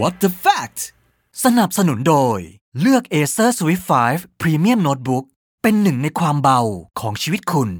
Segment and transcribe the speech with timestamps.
[0.00, 0.78] What the fact
[1.44, 2.38] สนับสนุนโดย
[2.80, 5.24] เลือก Acer Swift 5 Premium Notebook
[5.62, 6.60] เป็นหนึ่งในความเบา
[7.00, 7.70] ของชีวิตคุณ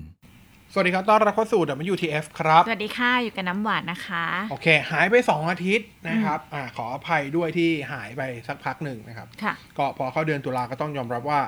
[0.72, 1.62] สวัสดีครับ ต้อนรับเข้าสู่
[1.92, 11.40] WTF ครับ สวัสดีค่ะ อยู่กับน้ำหวานนะคะ โอเค หายไป 2 อาทิตย์นะครับอ่าขออภัยด้วยที่หายไปสักพักหนึ่งนะครับ ค่ะ ก็พอเข้าเดือนตุลาก็ต้องยอมรับว่า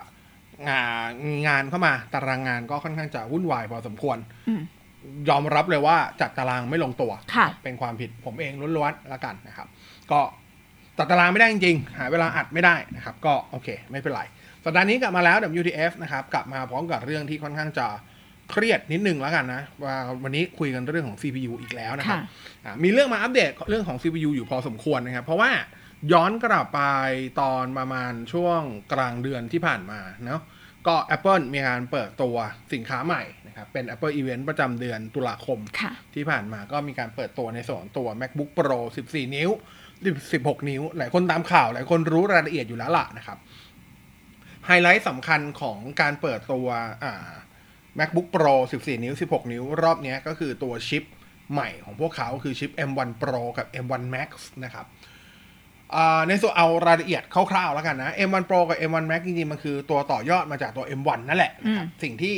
[0.69, 1.13] งาน
[1.49, 4.19] งานเข้ามาตารางงานก็ค่อนข้างจะวุ่นวายพอสมควร
[4.49, 4.63] อืม
[5.29, 9.69] ยอมรับเลยว่าจัดตารางไม่ลงตัว ค่ะ เป็นความผิดผมเองล้วนๆละกันนะครับ
[10.13, 10.21] ก็
[10.99, 14.23] จัดตารางไม่ได้จริงๆ หาเวลาอัดไม่ได้นะครับ ก็โอเค ไม่เป็นไร
[14.65, 17.87] สัปดาห์นี้กลับมาแล้ว WTF นะครับ กลับมาพร้อมกับเรื่องที่ค่อนข้างจะ
[18.51, 22.29] เครียดนิดนึงแล้วกันนะว่าวันนี้คุยกันเรื่องของ CPU อีกแล้วนะครับค่ะ
[22.65, 25.51] อะมีเรื่องมาอัปเดตเรื่องของ CPU อยู่พอสมควรนะครับ เพราะว่า
[26.13, 26.81] ย้อนกลับไป
[27.41, 28.61] ตอนประมาณช่วง
[28.93, 30.41] กลางเดือนที่ผ่านมาเนาะ
[30.87, 32.37] ก็ Apple มีการเปิดตัว
[32.73, 39.51] สินค้าใหม่นะครับ เป็น Apple Event ประจำเดือนตุลาคมค่ะที่ผ่านมาก็มีการเปิดตัวในส่วนของตัว MacBook Pro 14 นิ้ว
[40.33, 43.39] 16 นิ้ว หลายคนตามข่าว หลายคนรู้รายละเอียดอยู่แล้วล่ะนะครับ
[44.67, 46.67] ไฮไลท์สำคัญของการเปิดตัว
[47.05, 47.31] อ่า
[47.99, 51.05] MacBook Pro 14 นิ้ว 16 นิ้ว รอบเนี้ยก็คือตัวชิป
[51.53, 54.31] ใหม่ของพวกเขาคือชิป M1 Pro กับ M1 Max
[54.65, 54.87] นะครับ
[55.95, 62.35] อ่าในส่วนเอารายละเอียดคร่าวๆแล้วกันนะ M1 Pro กับ M1 Max จริงๆ มันคือตัวต่อยอดมาจากตัว M1 นั่นแหละนะครับ สิ่งที่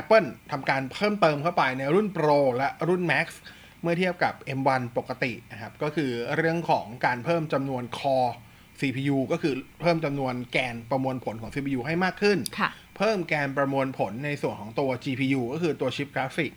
[0.00, 8.30] Apple ทำการเพิ่มเติมเข้าไปในรุ่น Pro และรุ่น Max เมื่อเทียบกับ M1 ปกตินะครับ ก็คือเรื่องของการเพิ่มจำนวน core
[8.80, 16.52] CPU ก็คือเพิ่มจำนวนแกนประมวลผลของ CPU ให้มากขึ้นค่ะเพิ่มแกนประมวลผลในส่วนของตัว GPU ก็คือตัวชิปกราฟิก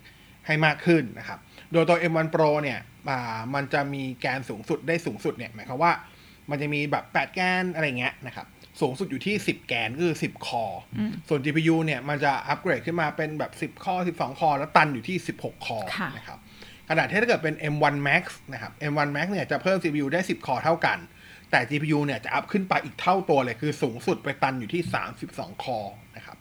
[0.48, 1.40] ให้มากขึ้นนะครับ
[1.72, 5.92] โดยตัว M1 Pro เนี่ยอ่ามันจะมีแกนสูงสุดได้สูงสุดเนี่ยหมายความว่า
[6.50, 8.48] มันจะมีแบบ 8 แกนอะไรเงี้ยนะครับ
[8.82, 15.90] สูงสุดอยู่ที่ 10 แกนก็คือ 10 core อืมส่วน GPU เนี่ย มันจะอัปเกรดขึ้นมาเป็นแบบ 10 core 12 core แล้วตันอยู่ที่ 16 core
[15.98, 16.40] ค่ะนะครับ
[16.90, 18.24] ขณะที่ถ้าเกิดเป็น M1 Max
[18.54, 20.98] นะครับ M1 Max เนี่ยจะเพิ่ม CPU ได้ 10 คอร์เท่ากัน
[21.52, 24.82] แต่ GPU เนี่ยจะอัพขึ้นไปอีกเท่าตัวเลย คือสูงสุดไปตันอยู่ที่
[25.22, 26.38] 32 คอร์นะครับ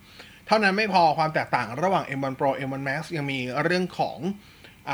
[0.47, 4.19] เท่านั้นไม่พอความแตกต่างระหว่าง M1 Pro M1 Max ยังมีเรื่องของ
[4.91, 4.93] อ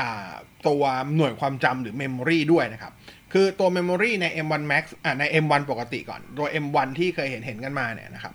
[0.67, 0.83] ตัว
[1.15, 2.93] หน่วยความจำหรือ Memory ด้วยนะครับ
[3.33, 4.83] คือตัว Memory ใน M1 Max
[5.19, 8.33] ใน M1 ปกติก่อน ตัว M1 ที่เคยเห็นเห็นกันมาเนี่ยนะครับ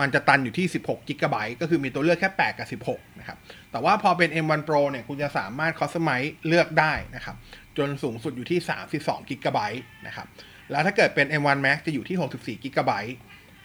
[0.00, 3.38] มันจะตันอยู่ที่ 16 g b ก็คือมีตัวเลือกแค่ 8 กับ 16 นะครับ
[3.70, 7.36] แต่ว่าพอเป็น M1 Pro เนี่ย คุณจะสามารถ customize เลือกได้นะครับ
[7.78, 8.58] จนสูงสุดอยู่ที่
[8.94, 9.58] 32 g b
[10.06, 10.26] นะครับ
[10.70, 12.16] แล้วถ้าเกิดเป็น M1 Max จะอยู่ที่
[12.60, 12.92] 64 g b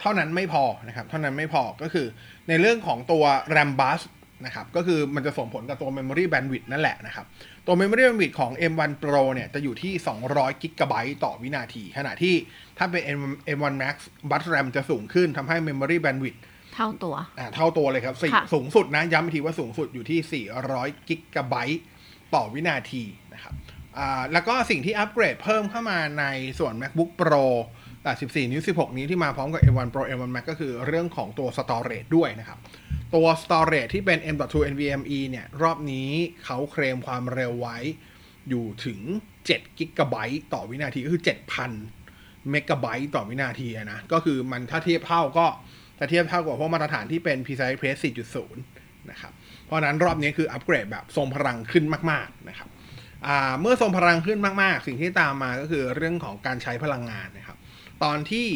[0.00, 2.06] เท่านั้นไม่พอนะครับ เท่านั้นไม่พอ ก็คือ
[2.48, 4.00] ในเรื่องของตัว RAM bus
[4.44, 7.26] นะครับก็คือมันจะส่งผลกับตัว memory bandwidth นั่นแหละนะครับ
[7.66, 9.92] ตัว memory bandwidth ของ M1 Pro เนี่ยจะอยู่ที่
[10.32, 12.34] 200 g b ต่อวินาที ขณะที่
[12.78, 13.96] ถ้าเป็น M- M1 Max
[14.30, 16.38] bus RAM จะสูงขึ้นทำให้ memory bandwidth
[16.74, 20.44] เท่าตัวอ่าเท่าตัวเลยครับสี่ค่ะสูงสุดนะ ย้ำอีกทีว่าสูงสุดอยู่ที่
[20.74, 21.82] 400กิกะไบต์
[22.34, 23.02] ต่อวินาที
[23.34, 23.54] นะครับ
[23.98, 26.24] อ่าแล้วก็สิ่งที่อัปเกรดเพิ่มเข้ามาใน
[26.58, 27.46] ส่วน MacBook Pro
[28.06, 32.58] อ่า14 นิ้ว 16 นิ้วที่มาพร้อมกับ M1 Pro M1 Max ก็คือเรื่องของตัว Storage ด้วยนะครับ
[33.14, 36.10] ตัว Storage ที่เป็น M.2 NVMe เนี่ย รอบนี้
[36.44, 37.78] เขาเคลมความเร็วไว้
[38.48, 39.00] อยู่ถึง
[39.40, 41.22] 7กิกะไบต์ต่อวินาทีก็คือ
[41.84, 45.46] 7,000 เมกะไบต์ต่อวินาทีนะ ก็คือมันถ้าเทียบเท่าก็
[45.98, 47.96] จะเทียบเท่ากับพวกมาตรฐานที่เป็น PCI Express
[48.46, 49.32] 4.0 นะครับ
[49.64, 52.68] เพราะนั้นรอบนี้คืออัปเกรดแบบทรงพลังขึ้นมาก ๆ นะครับ
[53.60, 57.45] เมื่อทรงพลังขึ้นมาก ๆ สิ่งที่ตามมาก็คือเรื่องของการใช้พลังงานนะครับ
[58.04, 58.48] ตอนที่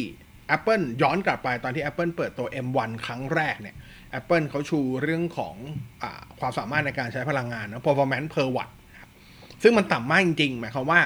[0.55, 3.75] Apple ย้อนกลับไปตอนที่ Apple เปิดตัว M1 ครั้งแรกเนี่ย
[4.19, 5.55] Apple เขาชูเรื่องของ
[6.01, 6.03] อ
[6.39, 8.71] ความสามารถในการใช้พลังงานนะ performance per watt
[9.63, 10.99] ซึ่งมันต่ำมากจริงๆหมายความว่า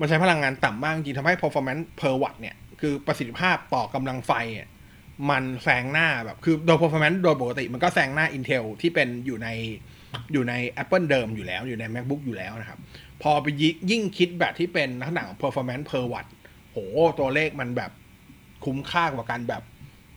[0.00, 4.32] มันใช้พลังงานต่ำมากจริงทำให้ performance per watt เนี่ย คือประสิทธิภาพต่อกำลังไฟ
[5.30, 9.48] มันแซงหน้าแบบ คือโดย performance โดยปกติ มันก็แซงหน้า Intel ที่เป็นอยู่ใน
[10.32, 12.78] อยู่ใน Apple เดิมอยู่แล้วอยู่ใน MacBook อยู่แล้วนะครับ
[13.22, 16.26] พอไปยิยิ่งคิดแบบที่เป็นลักษณะของ performance per watt
[16.72, 16.78] โห
[17.20, 17.90] ตัวเลขมันแบบ
[18.64, 19.62] คุ้มค่ากว่ากันแบบ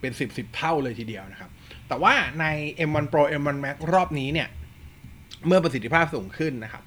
[0.02, 1.52] เป็นสิบสิบเท่าเลยทีเดียวนะครับ
[1.88, 2.46] แต่ว่าใน
[2.90, 4.48] M1 Pro M1 Max รอบนี้เนี่ย
[5.48, 6.84] เมื่อประสิทธิภาพสูงขึ้นนะครับ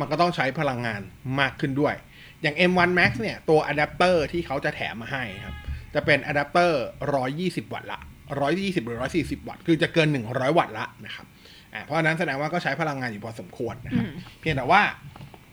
[0.00, 1.00] มันก็ต้องใช้พลังงาน
[1.40, 1.94] มากขึ้นด้วย
[2.42, 5.56] อย่าง M1 Max เนี่ย ตัวอะแดปเตอร์ที่เขาจะแถมมาให้ครับ
[5.94, 6.82] จะเป็นอะแดปเตอร์
[7.28, 8.00] 120 วัตต์ละ
[8.42, 11.26] 120 หรือ 140 วัตต์ คือจะเกิน 100 วัตต์ละนะครับ
[11.74, 14.82] อ่าเพราะฉะนั้นแสดงว่าก็ใช้พลังงานอยู่พอสมควรนะครับอืมเพียงแต่ว่า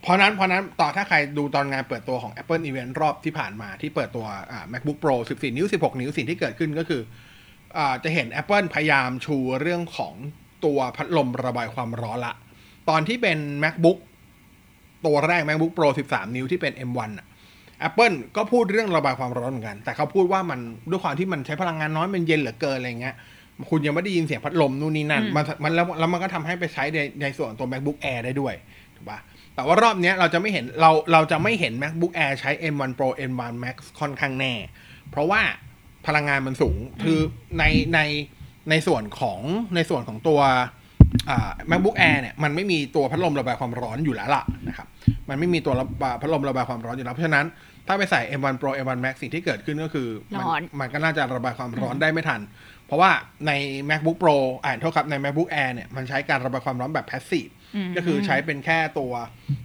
[0.02, 7.02] เพราะนั้นเพราะนั้นต่อถ้าใครดูตอนงานเปิดตัวของ Apple Event รอบที่ผ่านมาที่เปิดตัวอ่า MacBook Pro 14 นิ้ว 16 นิ้วสิ่งที่เกิดขึ้นก็คือ
[7.78, 10.14] อ่าจะเห็น Apple พยายามชูเรื่องของ
[10.66, 12.34] ตัวพัดลมระบายความร้อนละ
[12.90, 13.98] ตอนที่เป็น MacBook
[15.06, 17.28] ตัวแรก MacBook Pro 13 นิ้วที่เป็น M1 อะ
[17.88, 20.60] Apple ก็พูดเรื่องระบายความร้อนเหมือนกัน แต่เขาพูดว่ามัน
[20.90, 23.16] ด้วยความที่มันใช้พลังงานน้อยมันเย็นเหลือเกินอะไรเงี้ย
[23.70, 28.54] คุณยังไม่ได้ยินเสียงพัดลมนู่นนี่นั่นอืมมันมันแล้วแล้วมันก็ทำให้ไปใช้ในในส่วนของตัว MacBook Air ได้ด้วย
[28.96, 29.20] ถูกปะ
[29.60, 34.54] แต่ว่ารอบเนี้ยเราจะไม่เห็นเราเราจะไม่เห็น macbook air ใช้ m1 pro m1 max ค่อนข้างแน่
[35.10, 35.42] เพราะว่า
[36.08, 37.20] พลังงานมันสูง คือ
[37.60, 37.64] ใน
[37.94, 38.00] ใน
[38.70, 39.40] ในส่วนของ
[39.76, 40.40] ในส่วนของตัว
[41.30, 44.88] อ่า macbook air เนี่ยมันไม่มีตัวพัดลมระบายความร้อนอยู่แล้วล่ะนะครับ
[45.30, 47.46] มันไม่มีตัวระบายพัดลมระบายความร้อนอยู่แล้ว เพราะฉะนั้น
[47.88, 52.42] ถ้าไปใส่ M1 Pro M1 Max สิ่งที่เกิดขึ้นก็คือมัร้อนมันก็น่าจะระบายความร้อนได้ไม่ทัน
[52.86, 53.12] เพราะว่า
[53.48, 53.52] ใน
[53.90, 57.54] MacBook Pro อ่านโทษครับใน MacBook Air เนี่ยมันใช้การระบายความร้อนแบบ passive ม
[57.96, 59.12] ก็คือใช้เป็นแค่ตัว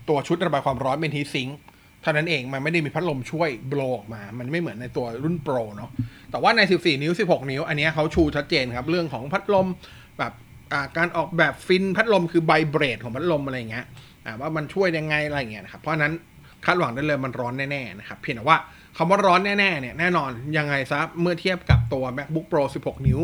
[0.09, 1.59] ตัวชุดระบายความร้อนเป็นฮีทซิงค์
[2.03, 5.91] เท่านั้นเองมันไม่ได้มีพัดลมช่วยโบลออกมา มันไม่เหมือนในตัวรุ่นโปรเนาะ
[6.31, 9.67] แต่ว่าใน 14 นิ้ว 16 นิ้ว อันเนี้ยเขาชูชัดเจนครับ เรื่องของพัดลม
[10.19, 10.33] แบบ
[10.73, 13.85] อ่าการออกแบบฟินพัดลมคือไบเบรดของพัดลมอะไรอย่างเงี้ย
[14.25, 16.13] อ่าว่ามันช่วยยังไงอะไรอย่างเงี้ยนะครับเพราะฉะนั้น
[16.65, 18.59] คาดหวังได้เลยมันร้อนแน่ๆนะครับเพียงแต่ว่า
[18.97, 23.21] คำว่าร้อนแน่ๆเนี่ยแน่นอนยังไงซะเมื่อเทียบกับตัว MacBook Pro 16 นิ้ว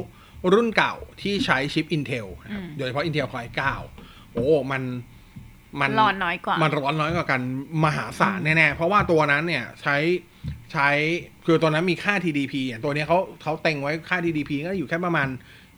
[0.55, 4.83] รุ่นเก่าที่ใช้ชิป Intel นะครับโดยเฉพาะ Intel Core i9 โอ้มัน
[5.81, 7.41] มันร้อนน้อยกว่า มันร้อนน้อยกว่ากัน
[7.85, 9.97] มหาศาลแน่ๆ เพราะว่าตัวนั้นเนี่ยใช้
[10.73, 10.89] ใช้
[11.47, 15.29] คือตัวนั้นมีค่า TDP อย่างตัวเนี้ยเขาเขาเต็งไว้ค่า TDP ก็อยู่แค่ประมาณ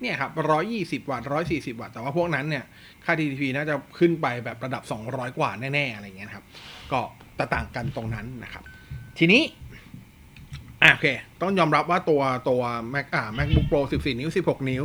[0.01, 2.65] เนี่ยครับร้อยี่สิบวัตต์ร้อยสี่สิบวัตต์แต่ว่าพวกนั้นเนี่ย
[3.05, 6.45] ค่า TDP น่าจะขึ้นไปแบบระดับ200กว่าแน่ๆอะไรเงี้ยนะครับ
[6.93, 7.01] ก็
[7.39, 8.65] จะต่างกันตรงนั้นนะครับ
[9.19, 9.43] ทีนี้
[10.83, 11.07] อะโอเค
[11.41, 12.63] ต้องยอมรับว่าตัวตัว
[12.95, 14.85] Mac อ่า MacBook Pro 14 นิ้ว 16 นิ้ว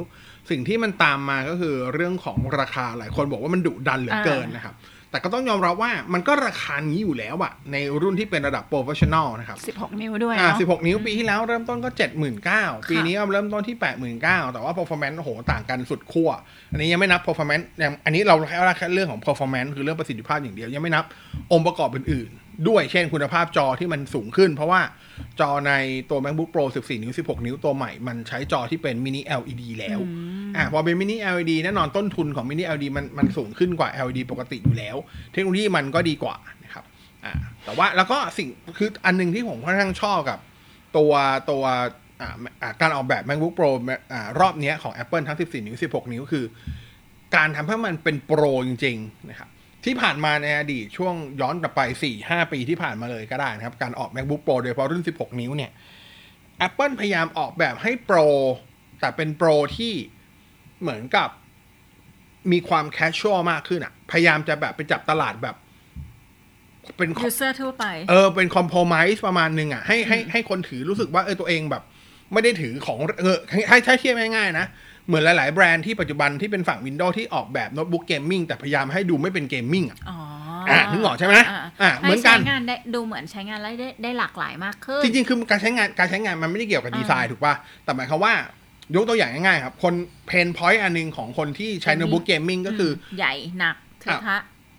[0.50, 4.76] สิ่งที่มันตามมาก็คือเรื่องของราคาหลายคนบอกว่ามันดุดันเหลือเกินนะครับ
[5.12, 11.90] แต่ก็ต้องยอมรับว่ามันก็ราคานี้อยู่แล้วอะในรุ่นที่เป็นระดับ professional นะครับ 16 นิ้วด้วยอ่าเนาะ16 นิ้วปีที่แล้วเริ่มต้นก็
[12.40, 13.78] 79,000 ปีนี้ก็เริ่มต้นที่
[14.16, 16.30] 89,000 แต่ว่า performance โอ้โหต่างกันสุดขั้ว
[16.72, 21.06] อันนี้ยังไม่นับ performance ยังอันนี้เราแค่แค่เรื่องของ performance คือเรื่องประสิทธิภาพอย่างเดียวยังไม่นับ
[21.52, 24.82] องค์ประกอบอื่นๆ ด้วยเช่นคุณภาพจอที่มันสูงขึ้น เพราะว่า
[25.40, 25.74] จอใน
[26.10, 30.00] ตัว MacBook Pro 14 นิ้ว 16 นิ้วตัวใหม่ มันใช้จอที่เป็น mini LED แล้ว
[30.56, 34.96] อ่าพอเป็น mini LED แน่นอนต้นทุนของ mini LED มันมันสูงขึ้นกว่า LED ปกติอยู่แล้ว
[35.32, 36.86] เทคโนโลยีมันก็ดีกว่านะครับ
[37.26, 37.34] อ่า
[37.66, 38.48] แต่ว่าแล้วก็สิ่ง
[38.78, 40.40] คืออันหนึงที่ผมค่อนข้างชอบกับ
[40.98, 41.12] ตัว
[41.52, 41.64] ตัว
[42.22, 43.70] อ่าอ่าการออกแบบ MacBook Pro
[44.14, 46.46] อ่ารอบเนี้ยของ Apple ทั้ง 14 นิ้ว 16 นิ้วคือ
[47.36, 49.50] การทำให้มันเป็นโปรจริง ๆ นะครับ
[49.86, 51.82] ที่ผ่านมาในอดีตช่วงย้อนกลับไป
[52.18, 55.72] 4-5 ปีที่ผ่านมาเลยก็ได้นะครับ การออก MacBook Pro โดยเฉพาะรุ่น 16 นิ้วเนี่ย
[56.68, 58.18] Apple พยายามออกแบบให้ pro
[59.00, 59.94] แต่เป็น pro ที่
[60.82, 61.30] เหมือนกับ
[62.52, 65.56] มีความ casual มากขึ้นอะพยายามจะแบบไปจับตลาดแบบ
[66.98, 71.84] เป็น u ser ทั่วไป เออ เป็นคอมโพมไ s e ประมาณหนึ่งอะให้ให้ให้คนถือรู้สึกว่าเออตัวเองแบบ
[72.34, 73.38] ไม่ได้ถือของเออ
[73.70, 74.66] ให้ถ้าเทียบง่ายๆนะ
[75.08, 80.18] เหมือนหลาย ๆ แบรนด์ที่ปัจจุบันที่เป็นฝั่ง Windows ที่ออกแบบโน้ตบุ๊ก gaming แต่พยายามให้ดูไม่เป็น gamingอะอ๋อ
[80.70, 81.36] อะนึกออกใช่ไหม
[81.82, 88.34] อะเหมือนกันให้ใช้งานได้ดูเหมือนใช้งานได้ได้ได้หลากหลายมากขึ้น จริง ๆ คือการใช้งานการใช้งานมันไม่ได้เกี่ยวกับดีไซน์ถูกป่ะแต่หมายความว่า
[88.96, 89.94] ยกตัวอย่างง่าย ๆ ครับ คน
[90.28, 94.38] pain point อันหนึ่งของคนที่ใช้โน้ตบุ๊ก gaming ก็คือ ใหญ่หนักเทอะทะ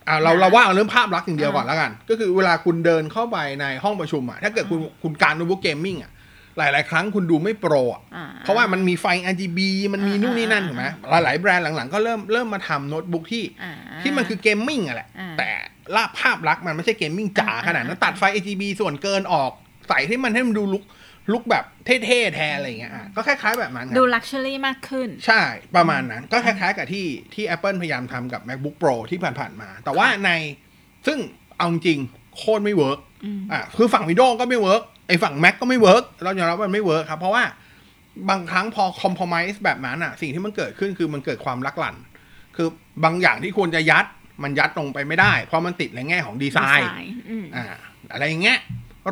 [0.09, 6.11] อ่าเราอ่าเราว่าเอาเรื่องภาพลักษณ์อย่างเดียวอ่าก่อนแล้วกัน ก็คือเวลาคุณเดินเข้าไปในห้องประชุมอะถ้าเกิดคุณคุณกางโน้ตบุ๊ก gaming อะ
[6.59, 9.59] หลาย ๆ ครั้งคุณดูไม่ pro อะอ่เพราะว่ามันมีไฟ RGB
[9.95, 10.87] มันมีอ่านู่นนี่นั่นอ่าถูกไหม
[11.25, 13.73] หลาย ๆ แบรนด์หลัง ๆ ก็เริ่มเริ่มมาทำโน้ตบุ๊กที่อ่า
[14.03, 15.51] ที่มันคือ gaming อะแหละอ่าแต่
[15.97, 19.51] ละภาพลักษณ์มันไม่ใช่ gaming จ๋าอ่าขนาดนั้นอ่าตัดไฟ RGB ส่วนเกินออก
[19.89, 20.85] ใส่ที่มันให้มันดู look
[21.33, 21.65] look แบบ
[22.05, 25.43] เท่ๆแทนอะไรอย่างเงี้ยอะก็คล้ายๆแบบนั้นครับดู luxury มากขึ้น ใช่
[25.77, 30.31] ประมาณนั้น ก็คล้ายๆกับที่ที่ Apple พยายามทำกับ MacBook Pro ที่ผ่านๆมา แต่ว่าใน
[31.07, 31.19] ซึ่ง
[31.59, 31.99] เอาจริง
[32.37, 37.45] โคตรไม่ work อืมอะคือฝั่ง Windows ก็ไม่ work ไอ้ฝั่ง Mac ก็ไม่ work เรายอมรับว่ามันไม่ work ครับเพราะว่า
[38.31, 41.97] บางครั้งพอคอมพ o ไม s e แบบนั้นอะ สิ่งที่มันเกิดขึ้นคือมันเกิดความลักหลั่น
[42.57, 42.69] คือ
[43.05, 44.05] บางอย่างที่ควรจะยัด
[44.43, 46.91] มันยัดลงไปไม่ได้ เพราะมันติดในแง่ของดีไซน์
[47.29, 47.65] อืมอ่า
[48.13, 48.59] อะไรอย่างเงี้ย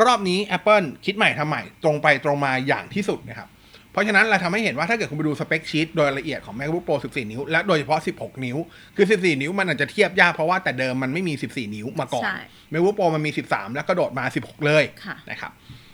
[0.05, 3.49] รอบนี้ Apple คิดใหม่ทำใหม่ ตรงไปตรงมาอย่างที่สุดนะครับ
[3.93, 8.57] เพราะฉะนั้นเราทำให้เห็นว่าถ้าเกิดคุณไปดูสเปคชีตโดยละเอียดของ MacBook Pro 14 นิ้ว และโดยเฉพาะ 16 นิ้ว
[8.97, 12.39] คือ 14 นิ้วมันอาจจะเทียบยากเพราะว่าแต่เดิมมันไม่มี 14 นิ้วมาก่อนใช่
[12.73, 15.86] MacBook Pro มันมี 13 แล้วก็โดดมา 16 เลยค่ะนะครับอ่า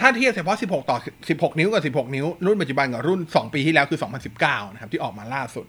[0.00, 0.98] ถ้าเทียบเฉพาะ 16 ต่อ
[1.28, 4.00] 16 นิ้วกับ 16 นิ้ว รุ่นปัจจุบันกับรุ่น 2 ปีที่แล้วคือ
[4.36, 5.66] 2019 นะครับ ที่ออกมาล่าสุด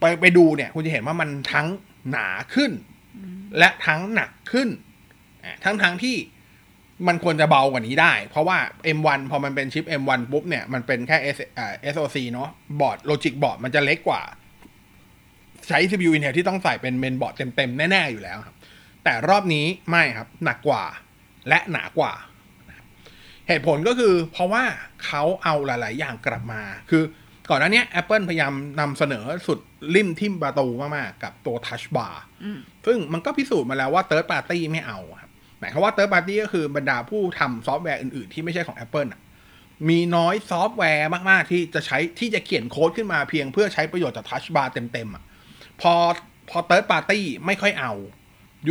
[0.00, 1.68] ไปไปดูเนี่ย คุณจะเห็นว่ามันทั้ง
[2.10, 2.72] หนาขึ้น
[3.58, 4.68] และทั้งหนักขึ้น
[5.44, 6.16] อะทั้งทั้งที่
[7.08, 8.58] มันควรจะเบากว่านี้ได้ เพราะว่า
[8.96, 12.48] M1 พอมันเป็นชิป M1 ปุ๊บเนี่ย มันเป็นแค่ S อ่า SoC เนาะ
[12.80, 14.22] บอร์ด Logic บอร์ดมันจะเล็กกว่า
[15.68, 18.56] ใช้ CPU Intel ที่ต้องใส่เป็นเมนบอร์ดเต็มๆ แน่ ๆ อยู่แล้วครับ
[19.04, 20.84] แต่รอบนี้ไม่ครับ หนักกว่า
[21.48, 22.29] และหนากว่านะครับ
[23.50, 24.64] เหตุผลก็คือเพราะว่า
[25.04, 27.02] เขาเอาหลาย ๆ อย่างกลับมา คือ
[27.50, 29.58] ก่อนหน้าเนี้ย Apple พยายามนำเสนอสุด
[29.94, 32.14] ลิ่มทิ่มประตูมาก ๆ กับตัว Touch Bar
[32.44, 39.22] อืมซึ่งมันก็พิสูจน์มาแล้วว่า Third Party ไม่เอาครับหมายความว่า Third Party ก็คือบรรดาผู้ทำซอฟต์แวร์อื่น ๆ ที่ไม่ใช่ของ Apple น่ะ
[39.88, 45.22] มีน้อยซอฟต์แวร์มาก ๆ ที่จะใช้ที่จะเขียนโค้ดขึ้นมาเพียงเพื่อใช้ประโยชน์จาก Touch Bar เต็ม ๆ อะ
[45.80, 45.94] พอ
[46.50, 47.92] พอ third party ไม่ค่อยเอา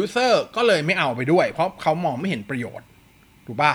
[0.02, 2.88] user ก็เลยไม่เอาไปด้วย เพราะเขามองไม่เห็นประโยชน์
[3.48, 3.74] ถูกป่ะ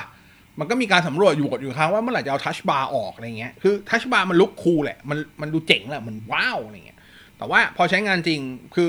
[0.60, 6.98] มันก็มีการสำรวจอยู่กดอยู่ครั้งว่าเมื่อไหร่จะเอาทัชบาร์ออกอะไรเงี้ย คือทัชบาร์มันลุกคูลแหละ มันมันดูเจ๋งแหละ มันว้าวอะไรเงี้ย
[7.38, 8.40] แต่ว่าพอใช้งานจริง
[8.74, 8.88] คือ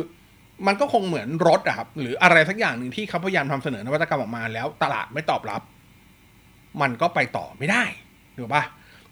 [0.67, 5.61] มันก็คงเหมือนรถอะครับ หรืออะไรสักอย่างหนึ่งที่เขาพยายามทำเสนอนวัตกรรมออกมาแล้วตลาดไม่ตอบรับ
[6.81, 7.83] มันก็ไปต่อไม่ได้
[8.37, 8.63] ถูกปะ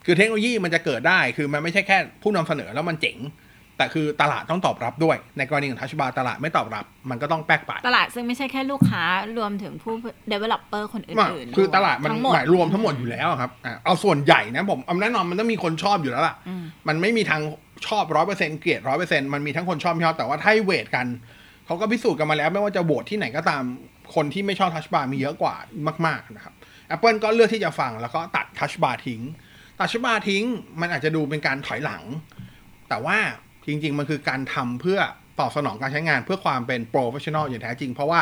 [0.06, 3.18] คือเทคโนโลยีมันจะเกิดได้ คือมันไม่ใช่แค่ผู้นำเสนอแล้วมันเจ๋ง
[3.78, 9.04] แต่คือตลาดต้องตอบรับด้วย ในกรณีของ Touch Bar ตลาดไม่ตอบรับ มันก็ต้องแป๊กไปตลาดซึ่งไม่ใช่แค่ลูกค้า
[9.38, 9.94] รวมถึงผู้
[10.32, 17.42] developer คนอื่นๆคือด้วยตลาดมันทั้งหมดหมายรวมทั้งหมดอยู่แล้วครับอะเอาส่วนใหญ่นะผมเอาแน่นอนมันต้องมีคนชอบอยู่แล้วล่ะอืมมันไม่มีทาง
[17.88, 21.06] ชอบร้อยเปอร์เซ็นเกลียดร้อยเปอร์เซ็นมันมีทั้งคนชอบไม่ชอบแต่ว่าถ้าให้ weight กัน
[21.66, 23.64] เขาก็พิสูจน์กันมาแล้ว ไม่ว่าจะโหวตที่ไหนก็ตาม
[24.16, 25.56] คนที่ไม่ชอบ Touch Bar มีเยอะกว่า
[26.08, 26.54] มาก ๆนะครับ
[26.96, 29.22] Apple ก็เลือกที่จะฟังแล้วก็ตัด Touch Bar ทิ้ง
[29.80, 30.44] ตัด Touch Bar ทิ้ง
[30.82, 32.04] มันอาจจะดูเป็นการถอยหลัง
[32.90, 33.18] แต่ว่า
[33.68, 35.00] จริง ๆ มันคือการทำเพื่อ
[35.40, 38.22] ตอบสนองการใช้งานเพื่อความเป็น professional อย่างแท้จริง เพราะว่า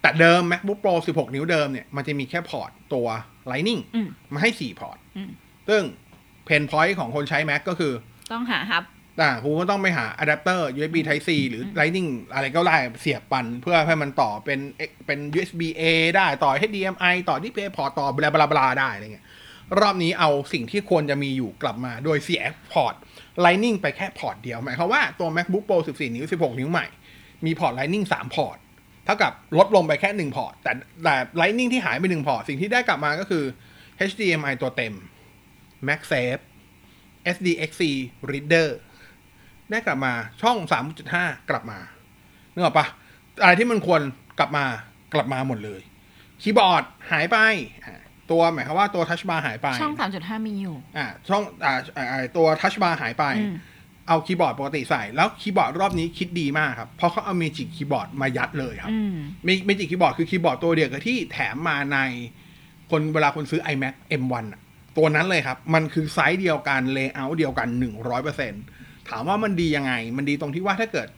[0.00, 3.06] แต่เดิม MacBook Pro 16 นิ้วเดิมเนี่ยมันจะมีแค่ port ตัว
[3.50, 5.30] Lightning อืมมาให้ 4 port อืม
[5.68, 5.82] ซึ่ง
[6.44, 7.92] pain point ของคนใช้ Mac ก็คือ
[8.32, 8.84] ต้องหา hub
[9.20, 14.60] อ่าคุณก็ต้องไปหาอะแดปเตอร์ USB Type C หรือ Lightning อะไรก็ได้เสียบมันเพื่อให้มันต่อเป็น
[15.06, 15.82] เป็น USB A
[16.16, 19.26] ได้ต่อ HDMI ต่อ Display Port ต่อ blah blah blah ได้อะไรเงี้ย
[19.80, 22.94] รอบนี้เอาสิ่งที่ควรจะมีอยู่กลับมาโดยเสีย port
[23.44, 26.86] Lightning ไปแค่ port เดียว หมายความว่าตัว MacBook Pro 14 นิ้ว 16 นิ้วใหม่
[27.46, 28.58] มี port Lightning 3 port
[29.04, 30.72] เท่ากับลดลงไปแค่ 1 port แต่
[31.04, 33.44] แต่ Lightning ที่หายไป 1 port สิ่งที่ได้กลับมาก็คือ
[34.10, 34.94] HDMI ตัวเต็ม
[35.88, 36.42] MagSafe
[37.34, 37.82] SDXC
[38.30, 38.68] Reader
[39.70, 40.12] ได้กลับมา
[40.42, 40.58] ช่อง
[41.04, 41.78] 3.5 กลับมา
[42.52, 42.86] นึกออกปะ
[43.42, 44.00] อะไรที่มันควร
[44.38, 44.64] กลับมา
[45.14, 45.80] กลับมาหมดเลย
[46.42, 47.36] คีย์บอร์ดหายไป
[47.84, 53.56] อะ ตัวหมายความว่าตัว Touch Bar หายไป ช่อง 3.5 มีอยู่อ่าช่องอ่าอ่าอ่าตัว Touch Bar หายไปอืม
[54.08, 59.16] เอาคีย์บอร์ดปกติใส่ แล้วคีย์บอร์ดรอบนี้คิดดีมากครับ เพราะเขาเอา Magic Keyboard มายัดเลยครับอืม
[59.64, 61.98] Magic Keyboard คือคีย์บอร์ดตัวเดียวกับที่แถมมาใน
[62.90, 64.60] คนเวลาคนซื้อ iMac M1 อะ
[64.96, 67.68] ตัวนั้นเลยครับ มันคือไซส์เดียวกัน layer เดียวกัน
[68.38, 71.08] 100%ถามว่ามันดียังไง มันดีตรงที่ว่าถ้าเกิด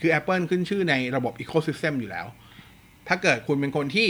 [0.00, 2.26] คือ Apple ขึ้นชื่อในระบบ Ecosystem อยู่แล้ว
[3.08, 4.08] ถ้าเกิดคุณเป็นคนที่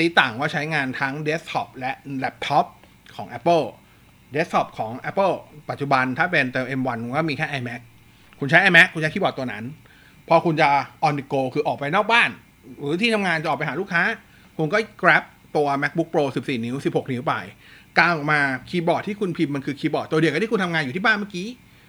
[0.00, 2.66] ตีต่างว่าใช้งานทั้งเดสก์ท็อปและแล็ปท็อป
[3.16, 3.64] ของ Apple
[4.32, 5.34] เดสก์ท็อปของ Apple
[5.70, 7.80] ปัจจุบันถ้าเป็นติม M1 ก็มีแค่ iMac
[8.38, 9.64] คุณใช้ iMac คุณใช้คีย์บอร์ดตัวนั้น
[10.28, 10.68] พอคุณจะ
[11.06, 12.30] on the go คือออกไปนอกบ้าน
[12.78, 14.02] หรือที่ทำงานจะออกไปหาลูกค้า
[14.56, 15.22] คุณก็ grab
[15.56, 17.34] ตัว MacBook Pro 14 นิ้ว 16 นิ้วไป
[17.98, 21.46] กางออกมาคีย์บอร์ดที่คุณพิมพ์มันคือคีย์บอร์ดตัวเดียวกับที่คุณทำงานอยู่ที่บ้านเมื่อกี้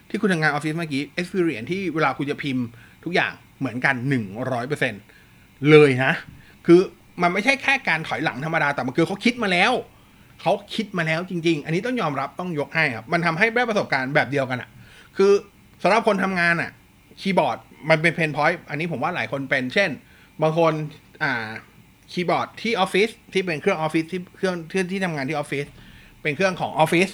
[0.10, 2.66] ที่คุณทำงานออฟฟิศเมื่อกี้ experience ที่เวลาคุณจะพิมพ์
[3.04, 3.96] ทุกอย่างเหมือนกัน
[4.82, 6.14] 100%เลยนะ
[6.66, 6.82] คือ
[7.22, 9.74] มันไม่ใช่แค่การถอยหลังธรรมดาแต่มันคือเขาคิดมาแล้ว
[10.42, 14.70] เขาคิดมาแล้วจริง ๆ อันนี้ต้องยอมรับต้องยกให้ครับ มันทำให้ได้ประสบการณ์แบบเดียวกันอะ
[15.18, 15.32] คือ
[15.84, 16.72] สำหรับคนทำงานอะ
[17.22, 17.58] คีย์บอร์ด
[17.90, 19.90] มันเป็น pain point อันนี้ผมว่าหลายคนเป็น เช่น
[20.42, 20.74] บางคน
[21.24, 21.50] อ่า
[22.12, 25.66] คีย์บอร์ดที่ออฟฟิศที่เป็นเครื่องออฟฟิศที่เครื่องที่ที่ทำงานที่ออฟฟิศ
[26.22, 27.10] เป็นเครื่องของออฟฟิศ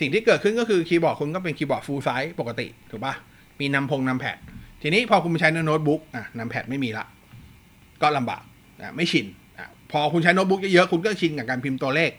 [0.00, 3.14] สิ่งที่เกิดขึ้นก็คือคีย์บอร์ดคุณก็เป็นคีย์บอร์ด full size ปกติ ถูกปะ
[3.60, 4.36] มี numpad numpad
[4.82, 7.04] ทีนี้พอคุณไปใช้ในโน้ตบุ๊กอะ numpad ไม่มีละ
[8.02, 8.42] ก็ลำบาก
[8.82, 9.26] อะไม่ชิน
[9.58, 12.10] อะพอคุณใช้โน้ตบุ๊กเยอะๆคุณก็ชินกับการพิมพ์ตัวเลข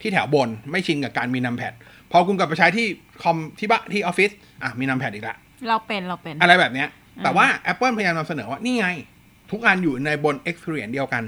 [0.00, 1.72] ที่แถวบน ไม่ชินกับการมี numpad
[2.12, 2.86] พอคุณกลับไปใช้ที่
[3.22, 4.30] คอมที่บ้านที่ออฟฟิศ
[4.62, 5.36] อะมี numpad อีกละ
[5.68, 6.88] เราเป็นเราเป็นอะไรแบบเนี้ย
[7.24, 8.88] แต่ว่า Apple พยายามนำเสนอว่านี่ไง
[9.50, 11.24] ทุกอันอยู่ในบน experience เดียวกัน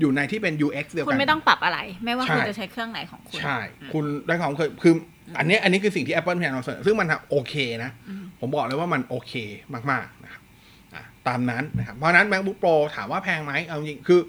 [0.00, 3.58] อยู่ในที่เป็น UX เดียวคุกัณนไม่ต้องปรับอะไร ไม่ว่าใช่คุณจะใช้เครื่องไหนของคุณ ใช่
[3.92, 4.94] คุณได้ความเคยคือ
[5.38, 7.90] อันเนี้ยอันนี้คือสิ่งที่ Apple พยายามนำเสนอซึ่งมันโอเคนะ
[8.40, 9.32] ผมบอกเลยว่ามันโอเค
[9.90, 10.43] มากๆนะครับอะ
[11.28, 14.20] ตามนั้นนะครับเพราะฉะนั้น MacBook Pro ถามว่าแพงไหมเอาจริงคือ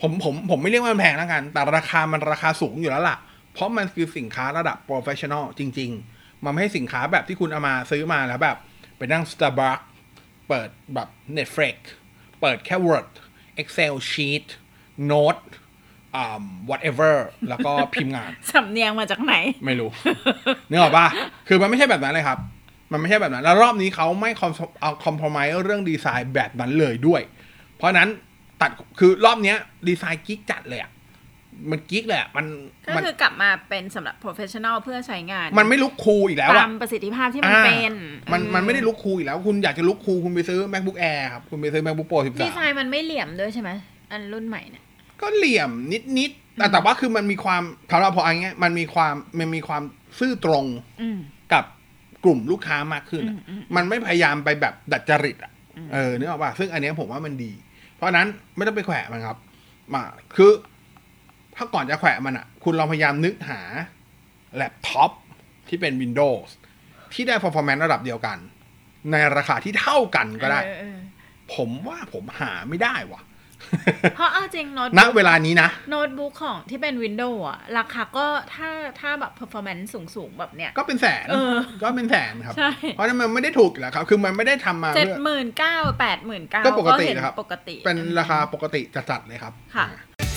[0.00, 3.16] ผมผมผมไม่เรียกว่ามันแพงแล้วกัน แต่ราคามันราคาสูงอยู่แล้วล่ะ
[3.52, 8.56] เพราะมันคือสินค้าระดับ professional จริง ๆ มันไม่ให้สินค้าแบบที่คุณเอามาซื้อมาแล้วแบบ
[8.96, 9.84] ไปนั่ง Starbucks
[10.48, 11.76] เปิดแบบ Netflix
[12.40, 13.08] เปิดแค่ Word
[13.60, 14.46] Excel Sheet
[15.12, 15.42] Note
[16.16, 17.16] อ่า whatever
[17.48, 19.90] แล้วก็พิมพ์งาน สำเนียงมาจากไหน ไม่รู้
[20.70, 21.06] นึกออกปะ
[21.48, 22.38] คือมันไม่ใช่แบบนั้นเลยครับ
[22.92, 27.22] มันไม่ใช่แบบนั้น แล้วรอบนี้เขาไม่คอมเอาคอมพ o ไม e เรื่องดีไซน์แบบนั้นเลยด้วย
[27.76, 28.08] เพราะฉะนั้น
[28.60, 29.56] ตัดคือรอบเนี้ย
[29.88, 30.90] ดีไซน์กิ๊กจัดเลยอะ
[31.70, 32.46] มันกิ๊กเลยอะมัน
[32.86, 37.94] ก็มันคือกลับมาเป็นสำหรับ professional เพื่อใช้งาน มันไม่ลุกคูลอีกแล้วตาอะมประสิทธิภาพที่มันอ่าเป็น
[38.32, 43.70] มันมันไม่ได้ลุกคูลอีกแล้ว คุณอยากจะลุกคูลคุณไปซื้อ macbook air ครับ คุณไปซื้อ macbook pro ดีไซ13น์มันไม่เหลี่ยมด้วยใช่ไหม
[44.10, 44.82] อันรุ่นใหม่เนี่ย
[45.20, 49.82] ก็เหลี่ยมนิดนิดๆแต่แต่ว่าคือมันมีความสำหรับพออันเงี้ยมันมีความมันมีความ
[50.18, 50.64] ซื่อตรง
[51.02, 51.18] อืม
[51.52, 51.64] กับ
[52.26, 55.52] กลุ่มลูกค้ามากขึ้นอะอืมอืมมันไม่พยายามไปแบบดัดจริตอะ
[55.92, 57.52] เออนึกออกป่ะซึ่งอันเนี้ยผมว่ามันดี
[57.94, 59.36] เพราะฉะนั้นไม่ต้องไปแขวะมันครับ
[59.94, 60.02] มา
[60.36, 60.50] คือ
[61.56, 63.60] ถ้าก่อนจะแขวะมันอะ คุณลองพยายามนึกหา
[64.54, 65.10] แล็ปท็อป
[65.68, 66.48] ที่เป็น Windows
[67.12, 68.38] ที่ได้ performance ระดับเดียวกัน
[69.10, 70.98] ในราคาที่เท่ากันก็ได้เออเออ
[71.54, 73.20] ผมว่าผมหาไม่ได้ว่ะ
[74.16, 78.68] เพราะเอาจริงโน้ตบุ๊ก ณ เวลานี้นะโน้ตบุ๊กของที่เป็น Windows อะราคาก็ถ้า
[79.00, 88.80] ถ้าแบบ performance สูงๆแบบเนี้ย ก็เป็นแสนเออก็เป็นแสนครับใช่เพราะฉะนั้นมันไม่ได้ถูกอยู่แล้วครับ คือมันไม่ได้ทำมาเจ็ดเพื่อหมื่นเก้าแปดหมื่นเก้าก็ปกติเห็นนะครับปกติ เป็นราคาปกติ
[89.10, 90.15] จัดๆเลยครับ ค่ะอ่า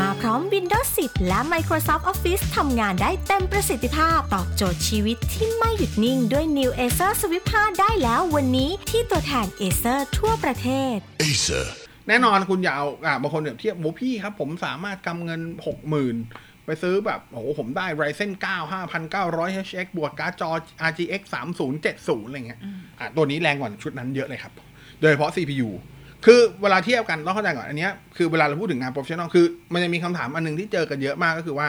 [0.00, 10.96] มาพร้อม Windows 10 และ Microsoft Office ทำงานได้เต็มประสิทธิภาพ ตอบโจทย์ชีวิตที่ไม่หยุดนิ่งด้วย New Acer Swift 5 ได้แล้ววันนี้ที่ตัวแทน Acer ทั่วประเทศ
[11.24, 11.64] Acer.
[12.08, 16.16] แน่นอนคุณอย่าเอาอ่าบางคนเนี่ยเทียบโมพี่ครับ ผมสามารถกำเงินหกหมื่น
[16.64, 18.46] ไปซื้อแบบโอ้โหผมได้ Ryzen 9
[19.12, 20.50] 5900 HX บวกการ์ดจอ
[20.88, 21.22] RGX
[21.74, 22.60] 3070 อะไรเงี้ย
[22.98, 24.52] อะตัวนี้แรงกว่าชุดนั้นเยอะเลยครับ
[25.00, 25.70] โดยเฉพาะ CPU
[26.24, 31.68] คือเวลาเทียบกันต้องเข้าใจก่อนอันเนี้ยคือเวลาเราพูดถึงงาน professional คือมันจะมีคำถามอันหนึงที่เจอกันเยอะมากก็คือว่า